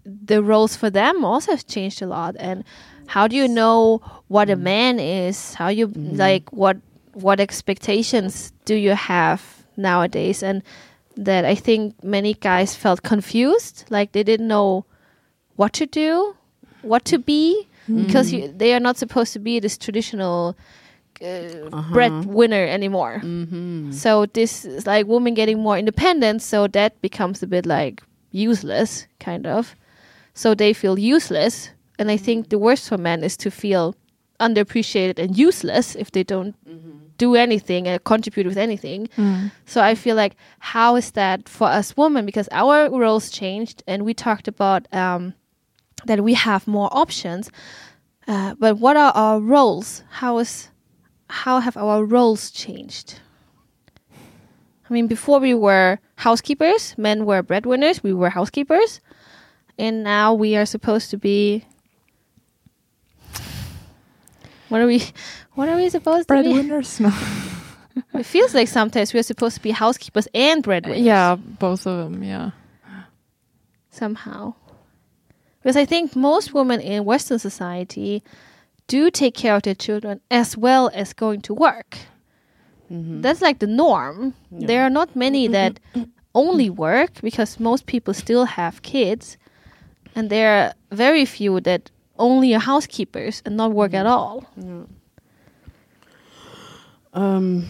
the 0.05 0.43
roles 0.43 0.76
for 0.76 0.91
them 0.91 1.25
also 1.25 1.53
have 1.53 1.67
changed 1.67 2.00
a 2.00 2.07
lot. 2.07 2.37
And 2.38 2.64
how 3.07 3.26
do 3.26 3.37
you 3.37 3.49
know 3.49 4.00
what 4.29 4.50
a 4.50 4.57
man 4.57 5.00
is? 5.00 5.55
How 5.55 5.69
you 5.69 5.88
like 5.88 6.53
what 6.53 6.76
what 7.12 7.41
expectations 7.41 8.53
do 8.64 8.75
you 8.75 8.95
have 8.95 9.64
nowadays? 9.76 10.43
And 10.43 10.62
that 11.16 11.44
I 11.44 11.54
think 11.54 12.02
many 12.02 12.35
guys 12.35 12.75
felt 12.75 13.02
confused, 13.02 13.85
like 13.90 14.12
they 14.12 14.23
didn't 14.23 14.49
know 14.49 14.85
what 15.56 15.73
to 15.75 15.87
do, 15.87 16.35
what 16.83 17.04
to 17.06 17.18
be, 17.18 17.68
because 17.87 18.33
you, 18.33 18.52
they 18.56 18.73
are 18.75 18.80
not 18.80 18.97
supposed 18.97 19.33
to 19.35 19.38
be 19.38 19.61
this 19.61 19.76
traditional 19.78 20.56
uh, 21.23 21.80
breadwinner 21.92 22.66
anymore. 22.66 23.21
mhm. 23.23 23.92
So 23.92 24.26
this 24.26 24.64
is 24.64 24.87
like 24.87 25.06
women 25.06 25.35
getting 25.35 25.59
more 25.62 25.78
independent, 25.78 26.42
so 26.42 26.66
that 26.68 27.00
becomes 27.00 27.42
a 27.42 27.47
bit 27.47 27.66
like 27.66 28.02
useless, 28.33 29.06
kind 29.21 29.47
of. 29.47 29.76
So 30.35 30.54
they 30.54 30.73
feel 30.73 30.99
useless, 30.99 31.71
and 31.99 32.11
I 32.11 32.16
think 32.16 32.49
the 32.49 32.59
worst 32.59 32.88
for 32.88 32.99
men 32.99 33.23
is 33.23 33.37
to 33.38 33.50
feel 33.50 33.94
underappreciated 34.41 35.19
and 35.19 35.37
useless 35.38 35.95
if 35.95 36.11
they 36.11 36.25
don't 36.25 36.55
do 37.19 37.35
anything 37.37 37.87
and 37.87 38.03
contribute 38.05 38.47
with 38.47 38.57
anything. 38.59 39.09
So 39.67 39.81
I 39.81 39.95
feel 39.95 40.17
like 40.17 40.35
how 40.59 40.97
is 40.97 41.12
that 41.12 41.49
for 41.49 41.69
us 41.69 41.97
women? 41.97 42.26
Because 42.26 42.49
our 42.50 42.91
roles 42.91 43.31
changed, 43.31 43.83
and 43.87 44.05
we 44.05 44.14
talked 44.14 44.49
about 44.49 44.87
um, 44.93 45.35
that 46.07 46.23
we 46.25 46.35
have 46.35 46.67
more 46.67 46.88
options. 46.93 47.50
Uh, 48.26 48.55
but 48.59 48.79
what 48.79 48.97
are 48.97 49.12
our 49.14 49.38
roles? 49.41 50.03
How 50.11 50.38
is 50.38 50.69
how 51.31 51.61
have 51.61 51.76
our 51.76 52.05
roles 52.05 52.50
changed? 52.50 53.21
I 54.11 54.93
mean, 54.93 55.07
before 55.07 55.41
we 55.41 55.55
were 55.55 55.99
housekeepers, 56.17 56.95
men 56.99 57.25
were 57.25 57.43
breadwinners. 57.43 58.03
We 58.03 58.12
were 58.12 58.31
housekeepers, 58.31 59.00
and 59.79 60.03
now 60.05 60.35
we 60.35 60.57
are 60.57 60.67
supposed 60.67 61.11
to 61.11 61.17
be. 61.19 61.64
What 64.68 64.80
are 64.80 64.87
we? 64.87 65.02
What 65.54 65.68
are 65.68 65.76
we 65.76 65.88
supposed 65.90 66.28
to 66.28 66.42
be? 66.42 66.52
Breadwinners? 66.52 67.00
No. 67.00 67.12
It 68.12 68.26
feels 68.26 68.54
like 68.54 68.66
sometimes 68.66 69.14
we're 69.14 69.23
supposed 69.23 69.54
to 69.54 69.62
be 69.62 69.71
housekeepers 69.71 70.26
and 70.35 70.64
breadwinners. 70.64 71.00
yeah, 71.04 71.37
both 71.37 71.87
of 71.87 71.97
them. 72.12 72.25
Yeah. 72.25 72.50
somehow. 73.90 74.54
Because 75.62 75.76
I 75.76 75.85
think 75.85 76.16
most 76.16 76.52
women 76.52 76.80
in 76.80 77.04
Western 77.04 77.38
society 77.38 78.23
do 78.88 79.11
take 79.11 79.35
care 79.35 79.54
of 79.54 79.62
their 79.62 79.76
children 79.76 80.21
as 80.30 80.56
well 80.56 80.90
as 80.92 81.12
going 81.12 81.40
to 81.42 81.54
work. 81.54 81.99
Mm-hmm. 82.90 83.21
That's 83.23 83.40
like 83.40 83.61
the 83.61 83.66
norm. 83.66 84.35
There 84.50 84.83
are 84.83 84.90
not 84.90 85.14
many 85.14 85.47
that 85.59 85.78
only 86.35 86.68
work 86.68 87.21
because 87.23 87.61
most 87.61 87.87
people 87.87 88.12
still 88.12 88.44
have 88.44 88.83
kids. 88.83 89.38
And 90.16 90.30
there 90.30 90.50
are 90.50 90.75
very 90.90 91.25
few 91.25 91.61
that 91.61 91.90
only 92.18 92.54
are 92.54 92.61
housekeepers 92.61 93.42
and 93.44 93.56
not 93.56 93.73
work 93.73 93.94
at 93.94 94.06
mm-hmm. 94.06 94.83
all. 94.83 94.88
um 97.12 97.68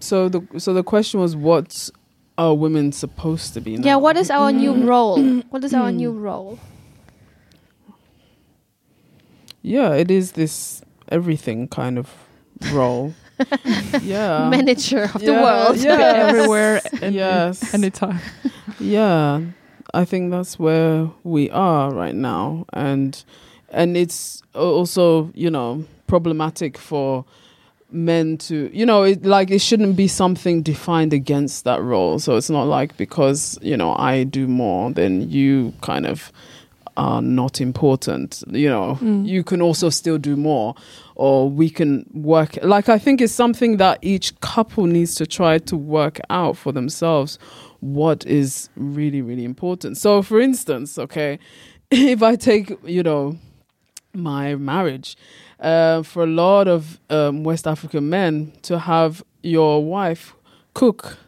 so 0.00 0.28
the 0.28 0.40
so 0.58 0.72
the 0.72 0.82
question 0.82 1.20
was 1.20 1.36
what 1.36 1.90
are 2.38 2.54
women 2.54 2.90
supposed 2.92 3.52
to 3.54 3.60
be 3.60 3.76
now? 3.76 3.86
Yeah, 3.86 3.96
what 3.96 4.16
is 4.16 4.30
our 4.30 4.50
new 4.50 4.72
mm-hmm. 4.72 4.86
role? 4.86 5.22
What 5.50 5.62
is 5.62 5.74
our 5.74 5.88
mm-hmm. 5.88 5.96
new 5.96 6.12
role? 6.12 6.58
yeah 9.62 9.94
it 9.94 10.10
is 10.10 10.32
this 10.32 10.82
everything 11.08 11.68
kind 11.68 11.98
of 11.98 12.10
role 12.72 13.14
yeah 14.02 14.48
Manager 14.50 15.04
of 15.14 15.20
the 15.22 15.32
world. 15.32 15.78
yeah. 15.78 16.26
Everywhere. 16.28 16.82
And 17.00 17.14
Yes. 17.14 17.72
Anytime. 17.72 18.20
yeah 18.78 19.40
i 19.94 20.04
think 20.04 20.30
that's 20.30 20.58
where 20.58 21.10
we 21.24 21.50
are 21.50 21.92
right 21.92 22.14
now 22.14 22.66
and 22.72 23.24
and 23.70 23.96
it's 23.96 24.42
also 24.54 25.30
you 25.34 25.50
know 25.50 25.84
problematic 26.06 26.76
for 26.76 27.24
men 27.92 28.38
to 28.38 28.70
you 28.72 28.86
know 28.86 29.02
it 29.02 29.24
like 29.24 29.50
it 29.50 29.60
shouldn't 29.60 29.96
be 29.96 30.06
something 30.08 30.62
defined 30.62 31.12
against 31.12 31.64
that 31.64 31.82
role. 31.82 32.18
So 32.18 32.36
it's 32.36 32.50
not 32.50 32.64
like 32.64 32.96
because 32.96 33.58
you 33.62 33.76
know 33.76 33.94
i 33.96 34.24
do 34.24 34.46
more 34.46 34.90
than 34.92 35.30
you 35.30 35.72
kind 35.80 36.06
of 36.06 36.32
are 36.96 37.22
not 37.22 37.60
important 37.60 38.42
you 38.50 38.68
know. 38.68 38.98
Mm. 39.00 39.26
You 39.26 39.42
can 39.42 39.62
also 39.62 39.90
still 39.90 40.18
do 40.18 40.36
more 40.36 40.74
or 41.14 41.48
we 41.48 41.70
can 41.70 42.04
work 42.12 42.58
like 42.62 42.88
i 42.88 42.98
think 42.98 43.20
it's 43.20 43.32
something 43.32 43.76
that 43.76 43.98
each 44.02 44.38
couple 44.40 44.86
needs 44.86 45.14
to 45.16 45.26
try 45.26 45.58
to 45.58 45.76
work 45.76 46.18
out 46.30 46.56
for 46.56 46.72
themselves 46.72 47.38
what 47.80 48.26
is 48.26 48.68
really 48.76 49.22
really 49.22 49.44
important. 49.44 49.96
So 49.96 50.22
for 50.22 50.40
instance 50.40 50.98
okay 50.98 51.38
if 51.90 52.22
i 52.22 52.36
take 52.36 52.76
you 52.84 53.02
know 53.02 53.36
my 54.12 54.54
marriage 54.54 55.16
uh, 55.60 56.02
for 56.02 56.22
a 56.24 56.26
lot 56.26 56.66
of 56.68 56.98
um, 57.10 57.44
west 57.44 57.66
african 57.66 58.08
men 58.08 58.52
to 58.62 58.78
have 58.78 59.22
your 59.42 59.84
wife 59.84 60.34
cook 60.74 61.18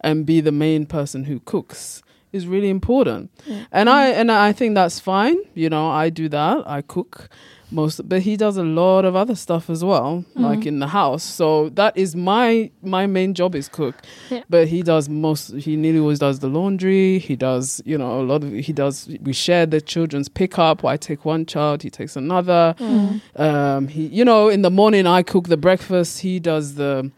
and 0.00 0.24
be 0.26 0.40
the 0.40 0.52
main 0.52 0.86
person 0.86 1.24
who 1.24 1.40
cooks 1.40 2.02
is 2.32 2.46
really 2.46 2.70
important. 2.70 3.30
Yeah. 3.46 3.64
And 3.72 3.90
I 3.90 4.08
and 4.08 4.30
I 4.30 4.52
think 4.52 4.74
that's 4.74 5.00
fine. 5.00 5.36
You 5.54 5.68
know, 5.68 5.88
I 5.88 6.10
do 6.10 6.28
that. 6.28 6.62
I 6.66 6.82
cook 6.82 7.28
most, 7.72 8.08
but 8.08 8.22
he 8.22 8.36
does 8.36 8.56
a 8.56 8.64
lot 8.64 9.04
of 9.04 9.14
other 9.14 9.34
stuff 9.34 9.70
as 9.70 9.84
well, 9.84 10.24
like 10.34 10.66
in 10.66 10.80
the 10.80 10.88
house. 10.88 11.22
So 11.22 11.68
that 11.70 11.96
is 11.96 12.16
my 12.16 12.70
my 12.82 13.06
main 13.06 13.34
job 13.34 13.54
is 13.54 13.68
cook. 13.68 13.94
Yeah. 14.28 14.42
But 14.48 14.68
he 14.68 14.82
does 14.82 15.08
most. 15.08 15.54
He 15.54 15.76
nearly 15.76 16.00
always 16.00 16.18
does 16.18 16.40
the 16.40 16.48
laundry. 16.48 17.18
He 17.18 17.36
does, 17.36 17.80
you 17.84 17.96
know, 17.96 18.20
a 18.20 18.24
lot 18.24 18.42
of. 18.42 18.52
He 18.52 18.72
does. 18.72 19.08
We 19.22 19.32
share 19.32 19.66
the 19.66 19.80
children's 19.80 20.28
pickup. 20.28 20.84
I 20.84 20.96
take 20.96 21.24
one 21.24 21.46
child. 21.46 21.82
He 21.82 21.90
takes 21.90 22.16
another. 22.16 22.74
Mm. 22.78 23.20
Um, 23.36 23.88
he, 23.88 24.06
you 24.06 24.24
know, 24.24 24.48
in 24.48 24.62
the 24.62 24.70
morning 24.70 25.06
I 25.06 25.22
cook 25.22 25.48
the 25.48 25.56
breakfast. 25.56 26.20
He 26.20 26.40
does 26.40 26.74
the. 26.74 27.10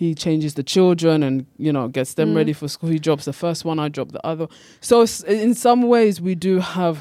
He 0.00 0.14
changes 0.14 0.54
the 0.54 0.62
children 0.62 1.22
and 1.22 1.44
you 1.66 1.72
know 1.72 1.88
gets 1.88 2.14
them 2.14 2.28
Mm. 2.32 2.36
ready 2.36 2.52
for 2.52 2.68
school. 2.68 2.90
He 2.90 2.98
drops 3.00 3.24
the 3.24 3.32
first 3.32 3.64
one. 3.64 3.78
I 3.86 3.88
drop 3.88 4.12
the 4.12 4.24
other. 4.32 4.46
So 4.80 5.04
in 5.26 5.54
some 5.54 5.80
ways 5.88 6.20
we 6.20 6.34
do 6.36 6.60
have 6.60 6.96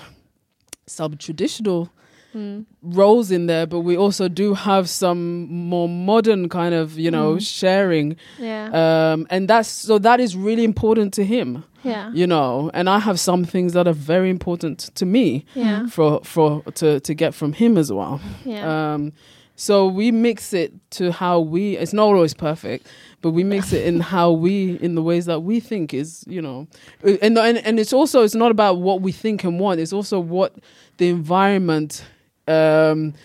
some 0.87 1.15
traditional 1.17 1.89
Mm. 2.35 2.65
roles 2.83 3.31
in 3.31 3.47
there, 3.47 3.65
but 3.65 3.79
we 3.89 3.95
also 3.97 4.27
do 4.27 4.53
have 4.53 4.89
some 4.89 5.47
more 5.69 5.87
modern 5.89 6.49
kind 6.49 6.73
of 6.75 6.97
you 6.99 7.11
know 7.11 7.35
Mm. 7.35 7.41
sharing. 7.41 8.15
Yeah. 8.39 8.65
Um, 9.13 9.25
and 9.29 9.47
that's 9.47 9.69
so 9.69 9.97
that 9.99 10.19
is 10.19 10.35
really 10.35 10.63
important 10.63 11.13
to 11.13 11.23
him, 11.23 11.63
yeah. 11.83 12.11
you 12.13 12.27
know. 12.27 12.69
And 12.73 12.89
I 12.89 12.99
have 12.99 13.17
some 13.19 13.45
things 13.45 13.73
that 13.73 13.87
are 13.87 13.93
very 14.13 14.29
important 14.29 14.77
to 14.95 15.05
me 15.05 15.45
Yeah. 15.55 15.87
for 15.87 16.19
for 16.23 16.63
to 16.75 16.99
to 16.99 17.13
get 17.13 17.33
from 17.33 17.53
him 17.53 17.77
as 17.77 17.91
well. 17.91 18.19
Yeah. 18.45 18.65
Um, 18.93 19.13
so 19.59 19.87
we 19.87 20.11
mix 20.11 20.53
it 20.53 20.71
to 20.91 21.11
how 21.11 21.39
we. 21.39 21.75
It's 21.77 21.91
not 21.91 22.03
always 22.03 22.35
perfect, 22.35 22.87
but 23.23 23.31
we 23.31 23.43
mix 23.43 23.73
it 23.73 23.87
in 23.87 23.99
how 23.99 24.31
we, 24.31 24.77
in 24.81 24.93
the 24.93 25.01
ways 25.01 25.25
that 25.25 25.39
we 25.39 25.59
think 25.59 25.95
is, 25.95 26.23
you 26.27 26.41
know, 26.43 26.67
Uh, 27.03 27.17
and 27.23 27.37
and 27.39 27.57
and 27.65 27.79
it's 27.79 27.91
also 27.91 28.23
it's 28.23 28.35
not 28.35 28.51
about 28.51 28.77
what 28.77 29.01
we 29.01 29.11
think 29.11 29.43
and 29.43 29.59
want. 29.59 29.79
It's 29.79 29.93
also 29.93 30.19
what 30.19 30.53
the 30.97 31.09
environment 31.09 32.05
um, 32.47 33.15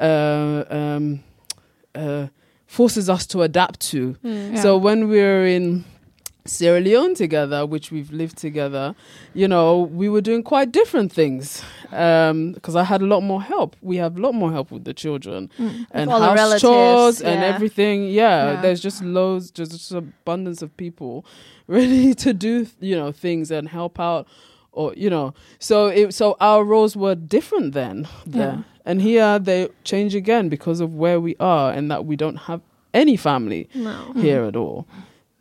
uh, 0.00 0.64
um, 0.70 1.20
uh, 1.94 2.26
forces 2.66 3.08
us 3.08 3.24
to 3.28 3.42
adapt 3.42 3.78
to. 3.92 4.16
Mm. 4.24 4.54
Yeah. 4.54 4.62
So 4.62 4.76
when 4.76 5.08
we're 5.08 5.46
in 5.46 5.84
Sierra 6.46 6.80
Leone 6.80 7.14
together, 7.14 7.66
which 7.66 7.90
we've 7.90 8.10
lived 8.12 8.38
together, 8.38 8.94
you 9.34 9.46
know, 9.48 9.80
we 9.80 10.08
were 10.08 10.20
doing 10.20 10.42
quite 10.42 10.72
different 10.72 11.12
things. 11.12 11.62
Because 11.90 12.74
I 12.76 12.84
had 12.84 13.02
a 13.02 13.06
lot 13.06 13.22
more 13.22 13.42
help. 13.42 13.76
We 13.82 13.96
have 13.96 14.16
a 14.16 14.20
lot 14.20 14.34
more 14.34 14.50
help 14.52 14.70
with 14.70 14.84
the 14.84 14.94
children 14.94 15.50
Mm. 15.58 15.86
and 15.92 16.10
house 16.10 16.60
chores 16.60 17.20
and 17.20 17.42
everything. 17.44 18.04
Yeah, 18.04 18.52
Yeah. 18.54 18.60
there's 18.62 18.80
just 18.80 19.02
loads, 19.02 19.50
just, 19.50 19.72
just 19.72 19.92
abundance 19.92 20.62
of 20.62 20.76
people 20.76 21.24
ready 21.68 22.14
to 22.14 22.32
do, 22.32 22.66
you 22.80 22.96
know, 22.96 23.12
things 23.12 23.50
and 23.50 23.68
help 23.68 23.98
out. 24.00 24.26
Or 24.72 24.92
you 24.94 25.08
know, 25.08 25.32
so 25.58 25.86
it 25.86 26.12
so 26.12 26.36
our 26.38 26.62
roles 26.62 26.96
were 26.96 27.14
different 27.14 27.72
then 27.72 28.06
there, 28.26 28.56
Yeah. 28.58 28.62
and 28.84 29.00
here 29.00 29.38
they 29.38 29.68
change 29.84 30.14
again 30.14 30.50
because 30.50 30.80
of 30.80 30.94
where 30.94 31.18
we 31.18 31.34
are 31.40 31.72
and 31.72 31.90
that 31.90 32.04
we 32.04 32.14
don't 32.14 32.36
have 32.40 32.60
any 32.92 33.16
family 33.16 33.68
No. 33.74 34.12
here 34.16 34.42
at 34.44 34.54
all. 34.54 34.86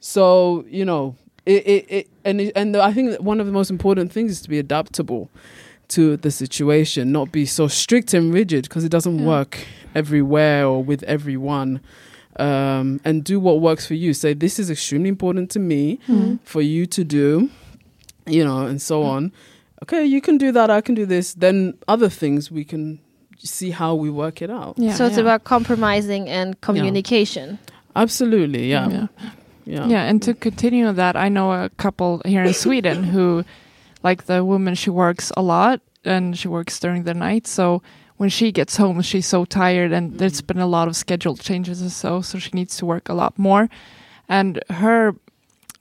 So 0.06 0.64
you 0.70 0.86
know, 0.86 1.16
it, 1.48 1.66
it, 1.66 1.86
it 1.90 2.08
and 2.24 2.40
it, 2.40 2.54
and 2.56 2.78
I 2.78 2.94
think 2.94 3.10
that 3.10 3.24
one 3.24 3.40
of 3.40 3.48
the 3.48 3.52
most 3.52 3.72
important 3.72 4.12
things 4.12 4.30
is 4.32 4.42
to 4.42 4.50
be 4.50 4.60
adaptable 4.60 5.30
to 5.88 6.16
the 6.18 6.30
situation, 6.30 7.12
not 7.12 7.32
be 7.32 7.46
so 7.48 7.68
strict 7.68 8.14
and 8.14 8.32
rigid 8.32 8.64
because 8.66 8.84
it 8.84 8.90
doesn't 8.90 9.18
Yeah. 9.20 9.26
work 9.28 9.66
everywhere 9.96 10.68
or 10.68 10.84
with 10.84 11.02
everyone. 11.04 11.80
Um, 12.38 13.00
and 13.06 13.24
do 13.24 13.40
what 13.40 13.62
works 13.62 13.88
for 13.88 13.94
you. 13.96 14.14
Say 14.14 14.34
this 14.34 14.60
is 14.60 14.70
extremely 14.70 15.10
important 15.10 15.50
to 15.52 15.60
me 15.60 16.00
Mm. 16.08 16.38
for 16.44 16.62
you 16.62 16.86
to 16.86 17.04
do, 17.04 17.50
you 18.28 18.44
know, 18.44 18.68
and 18.68 18.80
so 18.82 19.04
on. 19.04 19.32
Okay, 19.84 20.04
you 20.06 20.20
can 20.22 20.38
do 20.38 20.52
that. 20.52 20.70
I 20.70 20.82
can 20.82 20.96
do 20.96 21.06
this. 21.06 21.34
Then 21.34 21.74
other 21.88 22.10
things 22.10 22.52
we 22.52 22.64
can 22.66 23.00
see 23.40 23.72
how 23.72 23.96
we 23.96 24.10
work 24.10 24.42
it 24.42 24.50
out. 24.50 24.76
Yeah, 24.78 24.94
so 24.98 25.06
it's 25.06 25.16
yeah. 25.16 25.22
about 25.22 25.46
compromising 25.46 26.28
and 26.30 26.60
communication. 26.62 27.58
Absolutely, 27.96 28.70
yeah, 28.70 29.08
yeah. 29.66 29.88
yeah, 29.88 30.04
and 30.10 30.22
to 30.24 30.34
continue 30.34 30.92
that, 30.94 31.16
I 31.16 31.30
know 31.30 31.52
a 31.52 31.70
couple 31.78 32.22
here 32.26 32.44
in 32.44 32.54
Sweden 32.54 33.04
who, 33.04 33.44
like 34.04 34.26
the 34.26 34.44
woman, 34.46 34.76
she 34.76 34.90
works 34.90 35.32
a 35.36 35.42
lot 35.42 35.82
and 36.04 36.38
she 36.38 36.48
works 36.48 36.80
during 36.80 37.04
the 37.04 37.14
night. 37.14 37.48
So 37.48 37.82
when 38.18 38.30
she 38.30 38.52
gets 38.52 38.78
home, 38.78 39.02
she's 39.02 39.26
so 39.26 39.44
tired, 39.46 39.92
and 39.92 40.18
there's 40.20 40.42
been 40.42 40.60
a 40.60 40.68
lot 40.68 40.88
of 40.88 40.96
schedule 40.96 41.36
changes 41.36 41.82
and 41.82 41.92
so, 41.92 42.22
so 42.22 42.40
she 42.40 42.52
needs 42.54 42.78
to 42.78 42.86
work 42.86 43.10
a 43.10 43.14
lot 43.14 43.38
more. 43.38 43.68
And 44.30 44.62
her 44.70 45.16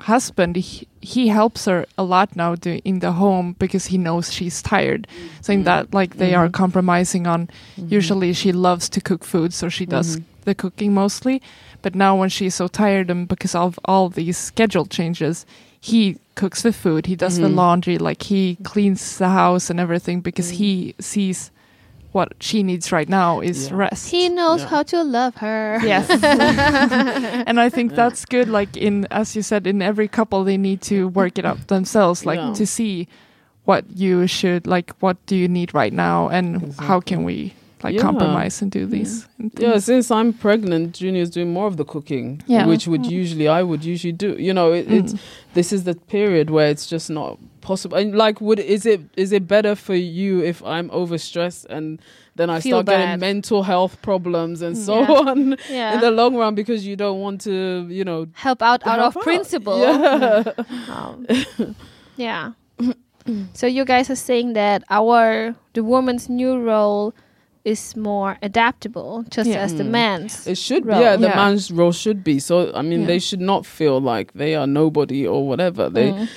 husband, 0.01 0.57
he, 0.57 0.88
he 1.01 1.29
helps 1.29 1.64
her 1.66 1.87
a 1.97 2.03
lot 2.03 2.35
now 2.37 2.55
do, 2.57 2.81
in 2.85 2.99
the 2.99 3.12
home 3.12 3.55
because 3.59 3.87
he 3.87 3.99
knows 3.99 4.33
she's 4.33 4.61
tired, 4.62 5.07
saying 5.40 5.64
that 5.64 5.94
like 5.94 6.16
they 6.16 6.35
are 6.35 6.49
Mhm. 6.49 6.53
compromising 6.53 7.27
on. 7.27 7.47
Mm-hmm. 7.77 7.94
Usually, 7.94 8.33
she 8.33 8.53
loves 8.53 8.88
to 8.90 9.01
cook 9.01 9.25
food, 9.25 9.53
so 9.55 9.68
she 9.68 9.87
does 9.87 10.16
Mhm. 10.16 10.23
the 10.44 10.55
cooking 10.55 10.92
mostly. 10.94 11.40
But 11.85 11.94
now 11.94 12.16
when 12.16 12.31
she's 12.31 12.55
so 12.55 12.66
tired 12.66 13.11
and 13.11 13.29
because 13.29 13.55
of 13.55 13.79
all 13.85 14.09
these 14.09 14.38
schedule 14.38 14.87
changes, 14.87 15.44
he 15.79 16.16
cooks 16.35 16.62
the 16.62 16.73
food, 16.73 17.05
he 17.07 17.14
does 17.14 17.37
the 17.38 17.49
Mhm. 17.49 17.55
laundry, 17.61 17.99
like 17.99 18.23
he 18.23 18.57
cleans 18.64 19.18
the 19.18 19.29
house 19.29 19.68
and 19.70 19.79
everything 19.79 20.20
because 20.23 20.49
Mm. 20.51 20.57
he 20.62 20.94
sees 20.99 21.51
what 22.12 22.33
she 22.40 22.62
needs 22.62 22.90
right 22.90 23.09
now 23.09 23.40
is 23.40 23.68
Yeah. 23.68 23.77
rest. 23.77 24.11
He 24.11 24.29
knows 24.31 24.61
Yeah. 24.62 24.68
how 24.73 24.83
to 24.85 25.03
love 25.05 25.35
her. 25.44 25.79
Yes. 25.85 26.09
and 27.49 27.61
I 27.61 27.68
think 27.68 27.90
Yeah. 27.90 27.97
that's 27.97 28.25
good. 28.25 28.49
Like 28.49 28.77
in, 28.79 29.07
as 29.11 29.37
you 29.37 29.42
said, 29.42 29.66
in 29.66 29.83
every 29.83 30.09
couple, 30.09 30.42
they 30.44 30.57
need 30.57 30.81
to 30.83 31.09
work 31.09 31.38
it 31.38 31.44
out 31.44 31.68
themselves, 31.68 32.25
like 32.25 32.38
Yeah. 32.40 32.55
to 32.55 32.66
see 32.66 33.09
what 33.66 33.85
you 33.94 34.27
should, 34.27 34.66
like, 34.66 34.92
what 35.01 35.16
do 35.27 35.37
you 35.37 35.49
need 35.49 35.75
right 35.75 35.92
now 35.92 36.29
and 36.29 36.75
how 36.88 37.01
can 37.01 37.25
we 37.25 37.53
like 37.85 37.94
Yeah. 37.94 38.01
compromise 38.03 38.62
and 38.62 38.70
do 38.70 38.87
these. 38.87 39.29
and 39.38 39.53
Yeah, 39.59 39.79
since 39.79 40.11
I'm 40.11 40.33
pregnant, 40.33 40.94
Junior's 40.94 41.31
doing 41.31 41.53
more 41.53 41.66
of 41.66 41.77
the 41.77 41.85
cooking, 41.85 42.40
Yeah. 42.47 42.66
which 42.66 42.88
would 42.88 43.03
Mm. 43.05 43.11
usually 43.20 43.47
I 43.49 43.62
would 43.62 43.85
usually 43.85 44.12
do. 44.12 44.31
You 44.47 44.53
know, 44.55 44.73
it, 44.73 44.90
it's 44.90 45.12
Mm. 45.12 45.18
this 45.55 45.73
is 45.73 45.85
the 45.85 45.94
period 45.94 46.49
where 46.51 46.68
it's 46.70 46.87
just 46.87 47.11
not 47.11 47.38
possible. 47.61 47.97
And 47.99 48.14
like, 48.16 48.40
would 48.40 48.59
is 48.59 48.87
it 48.87 49.01
is 49.16 49.31
it 49.33 49.47
better 49.47 49.75
for 49.77 49.94
you 49.94 50.42
if 50.42 50.62
I'm 50.64 50.88
overstressed 50.90 51.66
and 51.77 52.01
then 52.37 52.51
I 52.51 52.59
Feel 52.61 52.83
start 52.83 52.87
getting 52.87 53.20
mental 53.20 53.62
health 53.62 53.94
problems 54.03 54.61
and 54.62 54.77
so 54.77 54.94
Yeah. 55.01 55.12
on 55.31 55.57
Yeah. 55.70 55.94
in 55.94 56.01
the 56.01 56.11
long 56.11 56.35
run 56.37 56.55
because 56.55 56.87
you 56.88 56.97
don't 56.97 57.20
want 57.20 57.40
to, 57.42 57.87
you 57.88 58.05
know, 58.05 58.27
help 58.33 58.61
out 58.62 58.81
out 58.87 58.99
help 58.99 59.16
of 59.16 59.23
principle. 59.23 59.79
Yeah. 59.79 60.42
Um, 60.88 61.27
yeah. 62.16 62.53
so 63.55 63.66
you 63.66 63.85
guys 63.85 64.11
are 64.11 64.16
saying 64.31 64.53
that 64.55 64.83
our 64.90 65.55
the 65.73 65.83
woman's 65.83 66.29
new 66.29 66.59
role 66.61 67.14
is 67.64 67.96
more 67.96 68.37
adaptable, 68.42 69.24
just 69.31 69.48
Yeah. 69.50 69.62
as 69.64 69.74
the 69.74 69.85
Mm. 69.85 69.90
man's. 69.90 70.46
It 70.46 70.59
should 70.59 70.85
role. 70.87 70.98
be. 70.98 71.05
Yeah, 71.05 71.16
the 71.16 71.29
Yeah. 71.29 71.37
man's 71.37 71.70
role 71.70 71.92
should 71.92 72.22
be. 72.22 72.38
So 72.38 72.70
I 72.74 72.83
mean, 72.83 73.00
Yeah. 73.00 73.07
they 73.07 73.18
should 73.18 73.40
not 73.40 73.64
feel 73.66 74.00
like 74.00 74.33
they 74.35 74.55
are 74.55 74.66
nobody 74.66 75.27
or 75.27 75.46
whatever. 75.48 75.88
They 75.88 76.11
Mm. 76.12 76.29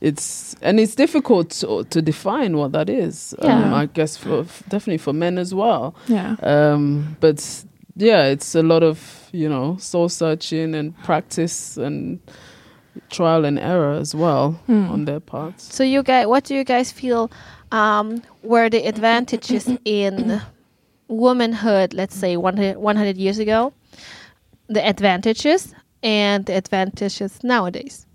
it's 0.00 0.54
and 0.62 0.78
it's 0.78 0.94
difficult 0.94 1.50
to, 1.60 1.84
to 1.90 2.00
define 2.02 2.56
what 2.56 2.72
that 2.72 2.88
is. 2.88 3.34
Um, 3.40 3.48
Yeah. 3.50 3.74
I 3.74 3.86
guess 3.86 4.16
for 4.16 4.40
f- 4.40 4.62
definitely 4.68 4.98
for 4.98 5.12
men 5.12 5.38
as 5.38 5.52
well. 5.54 5.94
Yeah. 6.06 6.36
Um, 6.42 7.16
but 7.20 7.64
yeah, 7.96 8.26
it's 8.26 8.54
a 8.54 8.62
lot 8.62 8.82
of 8.82 9.28
you 9.32 9.48
know 9.48 9.76
soul 9.78 10.08
searching 10.08 10.74
and 10.74 10.94
practice 11.02 11.76
and 11.76 12.20
trial 13.10 13.44
and 13.44 13.58
error 13.58 13.92
as 14.00 14.14
well 14.14 14.52
Hmm. 14.66 14.88
on 14.90 15.04
their 15.04 15.20
parts. 15.20 15.74
So 15.74 15.82
you 15.84 16.02
guys, 16.02 16.26
what 16.26 16.44
do 16.44 16.54
you 16.54 16.64
guys 16.64 16.92
feel 16.92 17.30
um, 17.72 18.22
were 18.44 18.68
the 18.70 18.86
advantages 18.86 19.68
in 19.84 20.40
womanhood? 21.08 21.94
Let's 21.94 22.14
say 22.16 22.36
100, 22.36 22.76
100 22.76 23.16
years 23.16 23.38
ago, 23.38 23.72
the 24.68 24.86
advantages 24.86 25.74
and 26.02 26.46
the 26.46 26.54
advantages 26.56 27.42
nowadays. 27.42 28.06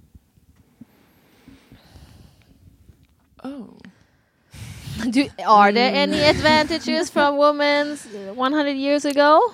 Oh. 3.44 3.78
Do, 5.10 5.28
are 5.48 5.72
there 5.72 5.94
any 5.96 6.20
advantages 6.22 7.10
from 7.10 7.38
women 7.38 7.98
100 7.98 8.72
years 8.72 9.06
ago? 9.06 9.54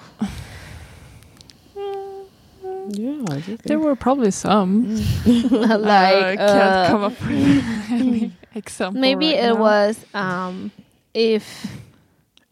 Yeah, 2.89 3.23
I 3.29 3.35
do 3.35 3.41
think. 3.41 3.63
There 3.63 3.79
were 3.79 3.95
probably 3.95 4.31
some. 4.31 4.95
like 5.25 5.25
I 5.25 6.35
can't 6.37 6.39
uh, 6.39 6.87
come 6.89 7.03
up 7.03 7.21
with 7.21 7.63
any 7.91 8.33
example. 8.55 8.99
maybe 9.01 9.27
right 9.27 9.43
it 9.43 9.53
now. 9.53 9.59
was 9.59 10.05
um, 10.13 10.71
if 11.13 11.67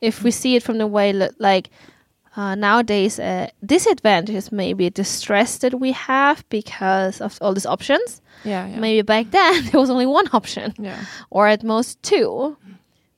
if 0.02 0.24
we 0.24 0.32
see 0.32 0.56
it 0.56 0.64
from 0.64 0.78
the 0.78 0.88
way 0.88 1.14
li- 1.14 1.30
like 1.40 1.70
uh, 2.38 2.54
nowadays 2.56 3.20
uh, 3.20 3.48
disadvantages 3.66 4.52
maybe 4.52 4.90
the 4.90 5.04
stress 5.04 5.58
that 5.60 5.80
we 5.80 5.92
have 5.94 6.44
because 6.50 7.22
of 7.22 7.38
all 7.42 7.54
these 7.54 7.66
options 7.66 8.22
Yeah, 8.44 8.68
yeah. 8.68 8.80
maybe 8.80 9.02
back 9.04 9.32
then 9.32 9.66
there 9.72 9.80
was 9.80 9.90
only 9.90 10.06
one 10.06 10.28
option 10.34 10.74
Yeah. 10.78 11.06
or 11.30 11.48
at 11.48 11.64
most 11.64 12.02
two 12.04 12.58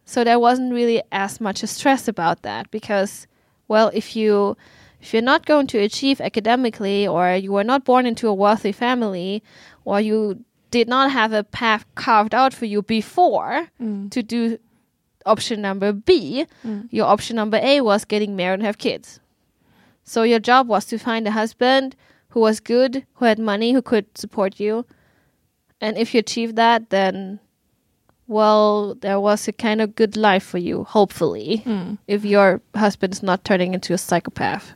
so 0.06 0.24
there 0.24 0.40
wasn't 0.40 0.74
really 0.74 1.02
as 1.12 1.42
much 1.42 1.64
stress 1.66 2.08
about 2.08 2.42
that 2.44 2.70
because 2.72 3.28
well 3.68 3.90
if 3.94 4.16
you 4.16 4.56
if 5.02 5.14
you're 5.14 5.22
not 5.34 5.46
going 5.46 5.68
to 5.68 5.78
achieve 5.80 6.22
academically 6.22 7.08
or 7.08 7.36
you 7.36 7.52
were 7.52 7.64
not 7.64 7.84
born 7.86 8.06
into 8.06 8.28
a 8.28 8.34
wealthy 8.34 8.72
family 8.72 9.42
or 9.86 10.00
you 10.00 10.44
did 10.72 10.88
not 10.88 11.12
have 11.12 11.34
a 11.34 11.44
path 11.44 11.86
carved 11.96 12.34
out 12.36 12.54
for 12.54 12.66
you 12.66 12.82
before 12.84 13.68
Mm. 13.82 14.12
to 14.12 14.22
do 14.24 14.58
option 15.28 15.62
number 15.62 15.92
B, 15.94 16.46
Mm. 16.66 16.88
your 16.92 17.06
option 17.08 17.36
number 17.36 17.60
A 17.62 17.82
was 17.82 18.06
getting 18.06 18.36
married 18.36 18.56
and 18.60 18.64
have 18.64 18.78
kids. 18.78 19.20
So 20.04 20.24
your 20.24 20.40
job 20.40 20.68
was 20.68 20.86
to 20.86 20.98
find 20.98 21.28
a 21.28 21.32
husband 21.32 21.96
who 22.30 22.40
was 22.40 22.60
good, 22.60 23.06
who 23.16 23.26
had 23.26 23.40
money, 23.40 23.74
who 23.74 23.82
could 23.82 24.06
support 24.18 24.60
you. 24.60 24.86
And 25.82 25.98
if 25.98 26.14
you 26.14 26.20
achieved 26.20 26.56
that, 26.56 26.90
then, 26.90 27.40
well, 28.28 28.96
there 28.96 29.20
was 29.20 29.48
a 29.48 29.52
kind 29.54 29.82
of 29.82 29.96
good 29.96 30.16
life 30.18 30.44
for 30.44 30.58
you, 30.58 30.84
hopefully, 30.84 31.62
Mm. 31.66 31.98
if 32.08 32.24
your 32.26 32.62
husband 32.76 33.14
is 33.14 33.22
not 33.24 33.44
turning 33.44 33.74
into 33.74 33.94
a 33.94 33.98
psychopath. 33.98 34.74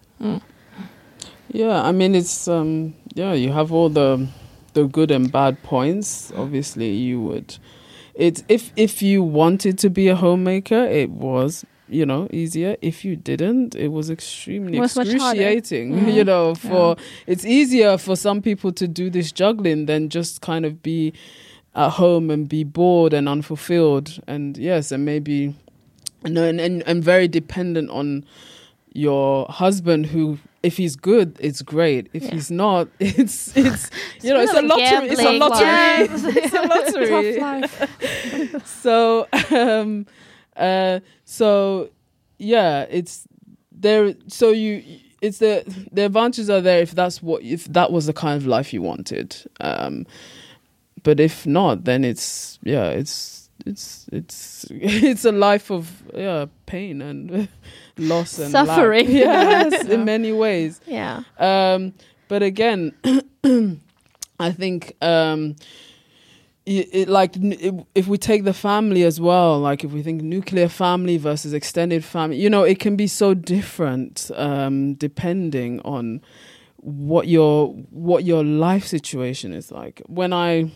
Yeah, 1.53 1.81
I 1.81 1.91
mean 1.91 2.15
it's 2.15 2.47
um 2.47 2.93
yeah, 3.13 3.33
you 3.33 3.51
have 3.51 3.71
all 3.73 3.89
the 3.89 4.27
the 4.73 4.85
good 4.87 5.11
and 5.11 5.31
bad 5.31 5.61
points. 5.63 6.31
Obviously, 6.35 6.91
you 6.91 7.19
would 7.21 7.57
it's 8.15 8.43
if 8.49 8.71
if 8.75 9.01
you 9.01 9.23
wanted 9.23 9.77
to 9.79 9.89
be 9.89 10.07
a 10.07 10.15
homemaker, 10.15 10.83
it 10.85 11.09
was 11.09 11.65
you 11.87 12.05
know 12.05 12.27
easier. 12.31 12.77
If 12.81 13.03
you 13.05 13.15
didn't, 13.15 13.75
it 13.75 13.89
was 13.89 14.09
extremely 14.09 14.77
It 14.77 14.81
was 14.81 14.97
excruciating. 14.97 15.91
Mhm. 15.99 16.13
You 16.13 16.23
know, 16.23 16.55
for 16.55 16.95
it's 17.27 17.45
easier 17.45 17.97
for 17.97 18.15
some 18.15 18.41
people 18.41 18.71
to 18.73 18.87
do 18.87 19.09
this 19.09 19.31
juggling 19.31 19.85
than 19.87 20.09
just 20.09 20.41
kind 20.41 20.65
of 20.65 20.81
be 20.83 21.13
at 21.75 21.91
home 21.91 22.29
and 22.29 22.47
be 22.49 22.63
bored 22.63 23.13
and 23.13 23.27
unfulfilled. 23.29 24.19
And 24.27 24.57
yes, 24.57 24.91
and 24.91 25.05
maybe 25.05 25.55
and 26.23 26.37
and 26.37 26.59
and, 26.61 26.83
and 26.85 27.03
very 27.03 27.27
dependent 27.27 27.89
on 27.89 28.25
your 28.93 29.45
husband 29.49 30.07
who 30.07 30.37
if 30.63 30.77
he's 30.77 30.95
good 30.95 31.37
it's 31.39 31.61
great. 31.61 32.07
If 32.13 32.23
Yeah. 32.23 32.31
he's 32.35 32.51
not 32.51 32.87
it's 32.99 33.55
it's 33.57 33.89
you 34.21 34.33
know 34.33 34.41
it's 34.41 34.53
a 34.53 34.61
lottery. 34.61 35.09
It's 35.09 35.21
a 35.21 35.37
lottery. 35.37 36.07
it's 36.43 36.53
a 36.53 36.61
lottery 36.61 37.37
Tough 37.39 37.81
life. 38.61 38.67
so 38.67 39.27
um 39.51 40.05
uh 40.55 40.99
so 41.25 41.89
yeah 42.37 42.85
it's 42.89 43.27
there 43.71 44.13
so 44.27 44.49
you 44.49 44.83
it's 45.21 45.37
the 45.39 45.63
the 45.91 46.05
advantages 46.05 46.49
are 46.49 46.61
there 46.61 46.81
if 46.81 46.91
that's 46.91 47.21
what 47.21 47.41
if 47.43 47.65
that 47.65 47.91
was 47.91 48.05
the 48.07 48.13
kind 48.13 48.35
of 48.41 48.45
life 48.47 48.73
you 48.73 48.81
wanted. 48.81 49.35
Um 49.59 50.05
but 51.03 51.19
if 51.19 51.45
not 51.47 51.85
then 51.85 52.03
it's 52.03 52.59
yeah 52.63 52.89
it's 52.89 53.49
it's 53.65 54.07
it's 54.11 54.65
it's 54.71 55.23
a 55.25 55.31
life 55.31 55.69
of 55.71 56.03
yeah 56.15 56.45
pain 56.65 57.01
and 57.01 57.47
loss 58.01 58.39
and 58.39 58.53
lack. 58.53 58.65
Suffering. 58.67 59.09
yes 59.11 59.85
Yeah. 59.87 59.93
in 59.93 60.05
many 60.05 60.31
ways 60.31 60.81
Yeah. 60.87 61.23
um, 61.39 61.93
but 62.27 62.41
again, 62.43 62.93
I 64.39 64.51
think 64.51 64.95
um, 65.01 65.55
it, 66.65 66.87
it, 66.93 67.09
like 67.09 67.35
it, 67.35 67.85
if 67.95 68.07
we 68.07 68.17
take 68.17 68.43
the 68.43 68.53
family 68.53 69.03
as 69.03 69.19
well, 69.19 69.59
like 69.59 69.83
if 69.83 69.91
we 69.91 70.01
think 70.01 70.21
nuclear 70.21 70.69
family 70.69 71.17
versus 71.17 71.53
extended 71.53 72.03
family, 72.05 72.37
you 72.37 72.49
know, 72.49 72.63
it 72.63 72.79
can 72.79 72.95
be 72.95 73.07
so 73.07 73.33
different 73.33 74.31
um, 74.35 74.93
depending 74.95 75.79
on 75.81 76.21
what 76.77 77.27
your 77.27 77.73
what 77.89 78.23
your 78.23 78.43
life 78.43 78.85
situation 78.87 79.53
is 79.53 79.71
like. 79.71 80.01
When 80.07 80.31
I 80.33 80.71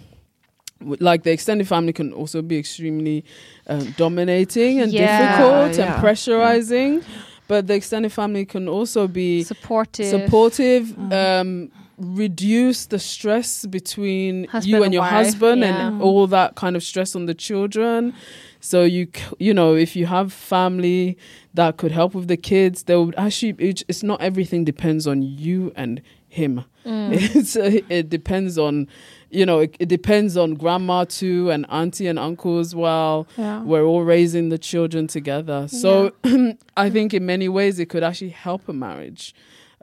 like 0.81 1.23
the 1.23 1.31
extended 1.31 1.67
family 1.67 1.93
can 1.93 2.13
also 2.13 2.41
be 2.41 2.57
extremely 2.57 3.23
um, 3.67 3.93
dominating 3.97 4.81
and 4.81 4.91
Yeah, 4.91 5.37
difficult 5.37 5.77
yeah. 5.77 5.95
and 5.95 6.03
pressurizing. 6.03 7.03
But 7.47 7.67
the 7.67 7.75
extended 7.75 8.11
family 8.11 8.45
can 8.45 8.67
also 8.67 9.07
be 9.07 9.43
Supportive. 9.43 10.07
supportive 10.07 10.83
Mm. 10.87 11.11
um 11.41 11.71
reduce 11.97 12.87
the 12.87 12.99
stress 12.99 13.65
between 13.65 14.45
Husband 14.49 14.69
you 14.69 14.75
and 14.77 14.85
and 14.85 14.93
your 14.93 15.01
wife, 15.03 15.11
husband 15.11 15.61
yeah. 15.61 15.87
and 15.87 16.01
all 16.01 16.27
that 16.27 16.55
kind 16.55 16.75
of 16.75 16.83
stress 16.83 17.15
on 17.15 17.25
the 17.25 17.33
children 17.33 18.13
so 18.59 18.83
you 18.83 19.07
you 19.39 19.53
know 19.53 19.75
if 19.75 19.95
you 19.95 20.05
have 20.05 20.33
family 20.33 21.17
that 21.53 21.77
could 21.77 21.93
help 21.93 22.13
with 22.13 22.27
the 22.27 22.35
kids 22.35 22.83
they 22.83 22.97
would 22.97 23.15
actually 23.17 23.55
it, 23.59 23.81
it's 23.87 24.03
not 24.03 24.19
everything 24.21 24.65
depends 24.65 25.07
on 25.07 25.21
you 25.21 25.71
and 25.75 26.01
him 26.27 26.65
Mm. 26.85 27.13
it's 27.35 27.55
uh, 27.55 27.79
it 27.89 28.09
depends 28.09 28.57
on 28.59 28.87
you 29.35 29.45
know 29.45 29.59
it, 29.59 29.75
it 29.79 29.89
depends 29.89 30.37
on 30.37 30.53
grandma 30.53 31.03
too 31.03 31.51
and 31.51 31.65
auntie 31.69 32.07
and 32.07 32.17
uncle 32.17 32.59
as 32.59 32.73
well 32.73 33.27
Yeah. 33.37 33.61
we're 33.63 33.83
all 33.83 34.03
raising 34.03 34.49
the 34.49 34.57
children 34.57 35.07
together. 35.07 35.67
So 35.67 36.13
I 36.77 36.89
think 36.89 37.13
in 37.13 37.25
many 37.25 37.49
ways 37.49 37.79
it 37.79 37.87
could 37.89 38.03
actually 38.03 38.29
help 38.29 38.67
a 38.69 38.73
marriage. 38.73 39.33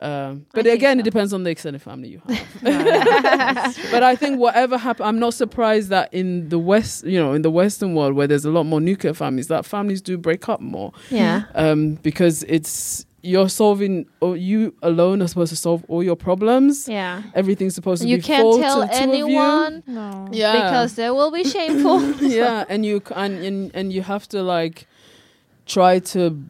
Um, 0.01 0.47
but 0.53 0.67
again, 0.67 0.97
so. 0.97 1.01
it 1.01 1.05
depends 1.05 1.33
on 1.33 1.45
the 1.45 1.51
extended 1.51 1.81
family 1.81 2.09
you 2.09 2.23
have. 2.27 2.49
but 3.93 4.03
I 4.03 4.17
think 4.17 4.41
whatever 4.41 4.77
happens, 4.77 5.07
I'm 5.07 5.21
not 5.21 5.33
surprised 5.33 5.91
that 5.91 6.13
in 6.13 6.49
the 6.49 6.59
West, 6.59 7.05
you 7.05 7.21
know, 7.21 7.35
in 7.35 7.43
the 7.43 7.53
Western 7.53 7.95
world 7.95 8.15
where 8.15 8.27
there's 8.27 8.45
a 8.45 8.51
lot 8.51 8.65
more 8.65 8.81
nuclear 8.81 9.15
families, 9.15 9.47
that 9.47 9.65
families 9.65 10.03
do 10.03 10.19
break 10.19 10.49
up 10.49 10.61
more 10.61 10.93
yeah. 11.09 11.45
um, 11.55 11.95
because 12.03 12.43
it's 12.49 13.07
you're 13.23 13.49
solving, 13.49 14.07
or 14.21 14.37
you 14.37 14.75
alone 14.83 15.23
are 15.23 15.29
supposed 15.29 15.51
to 15.51 15.57
solve 15.57 15.85
all 15.89 16.03
your 16.03 16.17
problems. 16.17 16.89
Yeah. 16.89 17.23
Everything's 17.35 17.75
supposed 17.75 18.03
to 18.03 18.09
You 18.09 18.17
be 18.17 18.23
can't 18.23 18.61
tell 18.61 18.81
to 18.83 18.87
two 18.89 18.93
of 18.93 19.01
you. 19.09 19.13
anyone 19.15 19.83
No. 19.87 20.29
Yeah, 20.33 20.53
because 20.65 20.95
they 20.95 21.09
will 21.11 21.31
be 21.31 21.45
shameful. 21.45 22.01
yeah, 22.21 22.65
and 22.69 22.85
you 22.85 23.01
c- 23.07 23.15
and, 23.15 23.39
and 23.45 23.71
and 23.75 23.93
you 23.93 24.03
have 24.03 24.29
to 24.31 24.43
like 24.43 24.87
try 25.67 25.99
to 26.01 26.43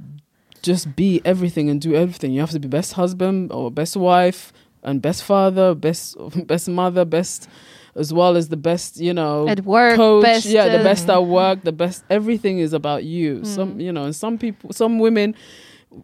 just 0.62 0.94
be 0.96 1.20
everything 1.24 1.68
and 1.68 1.80
do 1.80 1.94
everything. 1.94 2.32
You 2.32 2.40
have 2.40 2.50
to 2.52 2.60
be 2.60 2.68
best 2.68 2.94
husband 2.94 3.52
or 3.52 3.70
best 3.70 3.96
wife 3.96 4.52
and 4.82 5.02
best 5.02 5.24
father, 5.24 5.74
best 5.74 6.16
best 6.46 6.68
mother, 6.68 7.04
best 7.04 7.48
as 7.94 8.10
well 8.12 8.36
as 8.38 8.48
the 8.48 8.56
best, 8.56 8.98
you 8.98 9.12
know, 9.12 9.46
At 9.46 9.60
work, 9.66 9.96
coach. 9.96 10.22
best, 10.24 10.46
yeah, 10.46 10.68
the 10.68 10.80
uh, 10.80 10.82
best 10.82 11.10
at 11.10 11.24
work, 11.26 11.60
the 11.62 11.72
best. 11.72 12.02
Everything 12.08 12.58
is 12.58 12.72
about 12.72 13.04
you. 13.04 13.40
Mm. 13.40 13.46
Some, 13.46 13.80
you 13.80 13.92
know, 13.92 14.04
and 14.04 14.16
some 14.16 14.38
people, 14.38 14.72
some 14.72 14.98
women. 14.98 15.34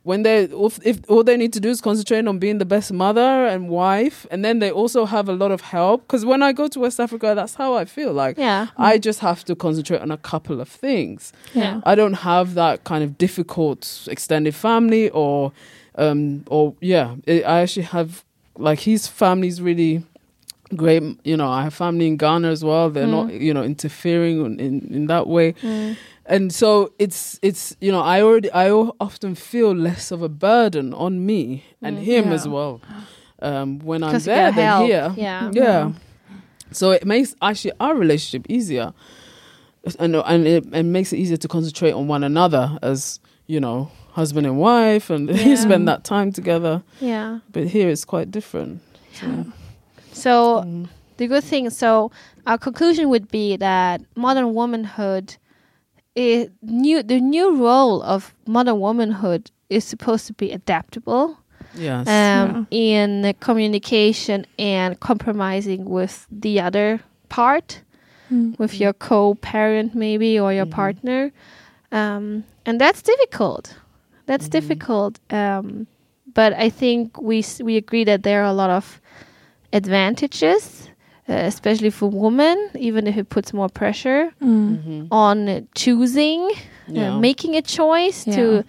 When 0.03 0.23
they, 0.23 0.45
if, 0.45 0.79
if 0.85 1.01
all 1.09 1.25
they 1.25 1.37
need 1.37 1.53
to 1.55 1.61
do 1.61 1.71
is 1.71 1.81
concentrate 1.81 2.27
on 2.27 2.39
being 2.39 2.59
the 2.59 2.65
best 2.67 2.93
mother 2.93 3.47
and 3.47 3.69
wife, 3.71 4.27
and 4.31 4.45
then 4.45 4.59
they 4.59 4.71
also 4.71 5.07
have 5.07 5.29
a 5.29 5.33
lot 5.33 5.51
of 5.51 5.61
help. 5.63 6.03
Because 6.03 6.25
when 6.27 6.43
I 6.43 6.53
go 6.53 6.69
to 6.69 6.81
West 6.81 7.01
Africa, 7.01 7.33
that's 7.35 7.55
how 7.55 7.75
I 7.75 7.85
feel. 7.87 8.13
Like 8.13 8.37
Yeah. 8.37 8.67
I 8.77 8.99
just 8.99 9.21
have 9.21 9.45
to 9.47 9.55
concentrate 9.57 10.01
on 10.03 10.11
a 10.11 10.19
couple 10.19 10.61
of 10.61 10.69
things. 10.69 11.33
Yeah. 11.55 11.81
I 11.85 11.95
don't 11.95 12.15
have 12.15 12.55
that 12.55 12.85
kind 12.85 13.03
of 13.03 13.17
difficult 13.17 14.07
extended 14.11 14.55
family 14.55 15.09
or 15.11 15.53
um 15.97 16.45
or 16.49 16.75
yeah, 16.81 17.17
it, 17.27 17.45
I 17.45 17.61
actually 17.63 17.85
have 17.85 18.25
like 18.57 18.81
his 18.81 19.07
family's 19.07 19.61
really 19.63 20.03
great, 20.77 21.03
you 21.25 21.37
know, 21.37 21.49
I 21.49 21.63
have 21.65 21.75
family 21.75 22.07
in 22.07 22.17
Ghana 22.17 22.49
as 22.51 22.63
well. 22.65 22.91
They're 22.91 23.07
not, 23.07 23.33
you 23.33 23.53
know, 23.55 23.63
interfering 23.63 24.59
in, 24.59 24.81
in 24.93 25.07
that 25.07 25.27
way. 25.27 25.53
Mm. 25.55 25.97
And 26.27 26.53
so 26.53 26.93
it's 26.99 27.39
it's 27.43 27.75
you 27.81 27.91
know, 27.91 28.01
I 28.01 28.21
already 28.23 28.51
i 28.53 28.71
often 28.71 29.35
feel 29.35 29.75
less 29.75 30.11
of 30.11 30.23
a 30.23 30.29
burden 30.29 30.93
on 30.95 31.25
me 31.25 31.65
and 31.81 31.97
Mm. 31.99 32.03
him 32.03 32.25
Yeah. 32.27 32.35
as 32.35 32.47
well. 32.49 32.81
Um 33.41 33.79
when 33.81 34.03
i'm 34.03 34.19
there 34.21 34.53
than 34.53 34.65
help. 34.67 34.87
here. 34.87 35.15
Yeah. 35.17 35.51
Yeah. 35.55 35.93
So 36.73 36.91
it 36.91 37.07
makes 37.07 37.35
actually 37.41 37.73
our 37.81 37.95
relationship 37.95 38.47
easier, 38.51 38.93
and 39.99 40.15
and 40.17 40.47
it, 40.47 40.65
it 40.75 40.83
makes 40.85 41.13
it 41.13 41.17
easier 41.19 41.39
to 41.39 41.49
concentrate 41.49 41.93
on 41.93 42.09
one 42.09 42.25
another 42.25 42.79
as 42.83 43.21
you 43.47 43.59
know 43.61 43.91
husband 44.13 44.47
and 44.47 44.59
wife, 44.59 45.09
and 45.09 45.29
you 45.45 45.51
Yeah. 45.53 45.55
spend 45.57 45.89
that 45.89 46.05
time 46.05 46.33
together. 46.33 46.83
Yeah. 47.01 47.39
But 47.53 47.69
here 47.69 47.89
it's 47.89 48.05
quite 48.05 48.31
different. 48.31 48.83
So, 49.15 49.27
So 50.23 50.63
mm. 50.67 50.89
the 51.17 51.27
good 51.27 51.45
thing 51.45 51.71
so 51.71 52.11
our 52.47 52.59
conclusion 52.59 53.09
would 53.11 53.29
be 53.31 53.57
that 53.57 54.01
modern 54.15 54.55
womanhood 54.55 55.37
is 56.15 56.49
new 56.63 57.03
the 57.03 57.21
new 57.21 57.57
role 57.57 58.03
of 58.03 58.35
modern 58.47 58.79
womanhood 58.81 59.51
is 59.69 59.85
supposed 59.85 60.27
to 60.27 60.33
be 60.33 60.51
adaptable 60.53 61.37
yes, 61.75 62.09
um, 62.09 62.67
in 62.71 63.23
the 63.23 63.35
communication 63.35 64.47
and 64.59 64.99
compromising 65.01 65.85
with 65.85 66.27
the 66.31 66.61
other 66.61 67.01
part 67.29 67.83
Mm. 68.31 68.59
with 68.59 68.79
your 68.81 68.93
co-parent 68.93 69.95
maybe 69.95 70.39
or 70.39 70.53
your 70.53 70.67
Mhm. 70.67 70.71
partner 70.83 71.33
um, 71.93 72.45
and 72.67 72.79
that's 72.81 73.01
difficult 73.03 73.75
that's 74.27 74.49
Mhm. 74.49 74.53
difficult 74.59 75.13
um, 75.31 75.87
but 76.35 76.53
i 76.67 76.69
think 76.81 77.17
we 77.31 77.39
s- 77.39 77.63
we 77.69 77.77
agree 77.85 78.05
that 78.05 78.23
there 78.23 78.41
are 78.43 78.51
a 78.51 78.59
lot 78.63 78.71
of 78.71 79.01
advantages 79.73 80.89
uh, 81.29 81.33
especially 81.53 81.91
for 81.91 82.09
women 82.09 82.57
even 82.75 83.07
if 83.07 83.17
it 83.17 83.29
puts 83.29 83.53
more 83.53 83.69
pressure 83.69 84.33
Mm. 84.41 84.77
Mhm. 84.79 85.07
on 85.11 85.69
choosing 85.75 86.51
yeah. 86.89 87.15
uh, 87.15 87.19
making 87.21 87.55
a 87.57 87.63
choice 87.63 88.25
to 88.25 88.65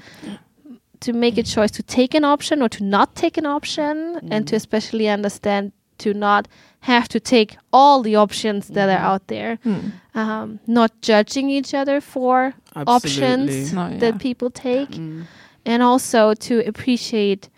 to 0.99 1.13
make 1.13 1.37
a 1.37 1.43
choice 1.43 1.71
to 1.71 1.83
take 1.83 2.13
an 2.13 2.25
option 2.25 2.61
or 2.61 2.69
to 2.69 2.83
not 2.83 3.15
take 3.15 3.37
an 3.37 3.45
option 3.45 4.19
and 4.31 4.45
to 4.47 4.53
Mhm. 4.55 4.61
especially 4.61 5.07
understand 5.07 5.71
to 5.97 6.13
not 6.13 6.47
have 6.81 7.07
to 7.09 7.19
take 7.19 7.57
all 7.71 8.01
the 8.01 8.15
options 8.15 8.67
that 8.67 8.87
are 8.89 8.99
Mhm. 9.03 9.09
out 9.11 9.27
there 9.27 9.57
Mm. 9.65 9.91
um, 10.15 10.59
not 10.67 10.91
judging 11.01 11.49
each 11.49 11.73
other 11.73 12.01
for 12.01 12.53
options. 12.75 13.49
Absolutely. 13.49 13.75
No, 13.75 13.87
yeah. 13.87 13.97
that 13.99 14.19
people 14.19 14.49
take 14.49 14.91
Mm. 14.97 15.23
and 15.65 15.81
also 15.83 16.33
to 16.47 16.53
appreciate 16.71 17.49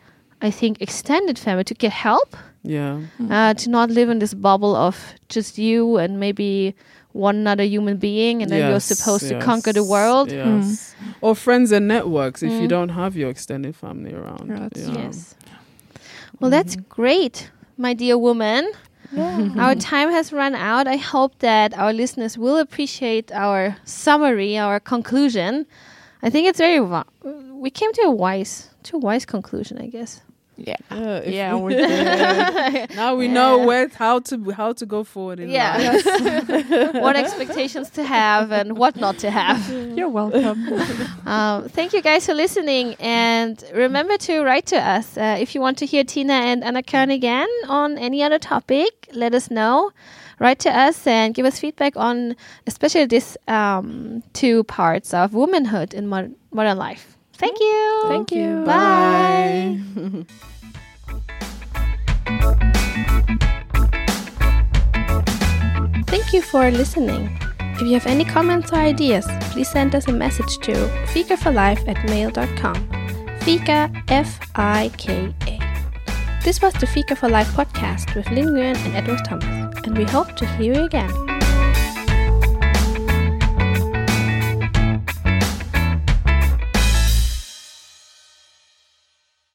i 0.48 0.52
think 0.52 0.82
extended 0.82 1.38
family 1.40 1.64
to 1.64 1.76
get 1.84 1.92
help 1.92 2.36
Yeah. 2.64 3.00
uh, 3.30 3.54
to 3.56 3.70
not 3.70 3.90
live 3.90 4.10
in 4.10 4.20
this 4.20 4.34
bubble 4.34 4.76
of 4.76 4.96
just 5.30 5.58
you 5.58 5.98
and 5.98 6.20
maybe 6.20 6.76
one 7.14 7.46
other 7.48 7.64
human 7.64 7.98
being, 7.98 8.42
and 8.42 8.50
then 8.52 8.60
you're 8.60 8.70
Yes, 8.80 8.86
supposed 8.86 9.28
to 9.30 9.40
conquer 9.40 9.74
the 9.74 9.84
world. 9.84 10.32
Yes. 10.32 10.96
Or 11.22 11.36
friends 11.36 11.72
and 11.72 11.88
networks 11.88 12.42
if 12.44 12.52
you 12.52 12.68
Mm. 12.68 12.70
don't 12.70 12.90
have 12.90 13.18
your 13.18 13.30
extended 13.30 13.76
family 13.76 14.14
around. 14.14 14.50
That's- 14.50 14.88
yeah. 14.88 15.04
Yes. 15.04 15.36
Well, 16.40 16.50
that's 16.52 16.76
great, 16.90 17.50
my 17.78 17.94
dear 17.94 18.18
woman. 18.18 18.72
Our 19.58 19.76
time 19.76 20.10
has 20.12 20.32
run 20.32 20.56
out. 20.56 20.88
I 20.88 20.96
hope 20.96 21.34
that 21.40 21.78
our 21.78 21.92
listeners 21.92 22.38
will 22.38 22.58
appreciate 22.58 23.30
our 23.34 23.76
summary, 23.84 24.58
our 24.58 24.80
conclusion. 24.80 25.66
I 26.24 26.30
think 26.30 26.48
it's 26.48 26.60
very. 26.60 26.78
wi- 26.78 27.04
We 27.64 27.70
came 27.70 27.92
to 27.94 28.02
a 28.04 28.12
wise, 28.12 28.70
to 28.84 28.96
a 28.96 29.00
wise 29.00 29.26
conclusion, 29.26 29.78
I 29.78 29.88
guess. 29.88 30.22
Yeah. 30.68 30.76
Yeah, 30.92 31.22
Yeah, 31.26 31.56
we- 31.56 31.62
we're 31.76 31.88
there. 31.88 32.88
now 32.96 33.16
we 33.16 33.28
know 33.28 33.66
where 33.66 33.88
how 33.96 34.20
to 34.20 34.52
how 34.52 34.74
to 34.74 34.86
go 34.86 35.04
forward 35.04 35.40
in 35.40 35.50
Yeah. 35.50 35.78
life. 35.78 36.94
what 37.04 37.16
expectations 37.16 37.90
to 37.92 38.04
have 38.04 38.52
and 38.52 38.78
what 38.78 38.96
not 38.96 39.18
to 39.20 39.30
have. 39.32 39.60
You're 39.98 40.10
welcome. 40.10 40.60
Um, 41.26 41.70
thank 41.70 41.94
you 41.94 42.02
guys 42.02 42.26
for 42.26 42.34
listening, 42.34 42.96
and 43.00 43.64
remember 43.74 44.18
to 44.28 44.44
write 44.44 44.66
to 44.68 44.78
us 44.78 45.18
uh, 45.18 45.38
if 45.40 45.56
you 45.56 45.62
want 45.62 45.78
to 45.80 45.86
hear 45.86 46.04
Tina 46.04 46.34
and 46.34 46.64
Anna 46.64 46.84
Karin 46.84 47.12
again 47.12 47.50
on 47.68 47.98
any 47.98 48.24
other 48.24 48.40
topic. 48.40 49.08
Let 49.14 49.34
us 49.34 49.50
know. 49.52 49.92
Write 50.40 50.60
to 50.60 50.72
us 50.76 51.06
and 51.06 51.34
give 51.36 51.46
us 51.46 51.60
feedback 51.60 51.96
on, 51.96 52.36
especially 52.66 53.06
these 53.06 53.38
um, 53.48 54.24
two 54.34 54.64
parts 54.64 55.14
of 55.14 55.34
womanhood 55.36 55.94
in 55.94 56.08
mod- 56.08 56.34
modern 56.52 56.78
life. 56.78 57.16
Thank 57.42 57.60
you. 57.60 58.04
Thank 58.08 58.32
you. 58.32 58.64
Bye. 58.66 59.80
Thank 66.06 66.34
you 66.34 66.44
for 66.44 66.70
listening. 66.70 67.36
If 67.60 67.82
you 67.82 67.94
have 67.94 68.06
any 68.06 68.26
comments 68.26 68.72
or 68.72 68.76
ideas, 68.76 69.26
please 69.50 69.70
send 69.70 69.96
us 69.96 70.08
a 70.08 70.12
message 70.14 70.60
to 70.60 70.74
fikaforlife 71.14 71.88
at 71.88 71.98
mail.com. 72.08 72.78
Fika, 73.42 73.92
F 74.08 74.40
I 74.56 74.92
K 75.00 75.34
A. 75.48 75.60
This 76.44 76.62
was 76.62 76.74
the 76.76 76.86
Fika 76.86 77.16
for 77.16 77.28
Life 77.28 77.50
podcast 77.54 78.14
with 78.16 78.30
Lin 78.30 78.50
Nguyen 78.50 78.78
and 78.86 78.96
Edward 78.96 79.26
Thomas, 79.26 79.76
and 79.84 79.98
we 79.98 80.04
hope 80.04 80.36
to 80.36 80.46
hear 80.46 80.76
you 80.76 80.84
again. 80.84 81.31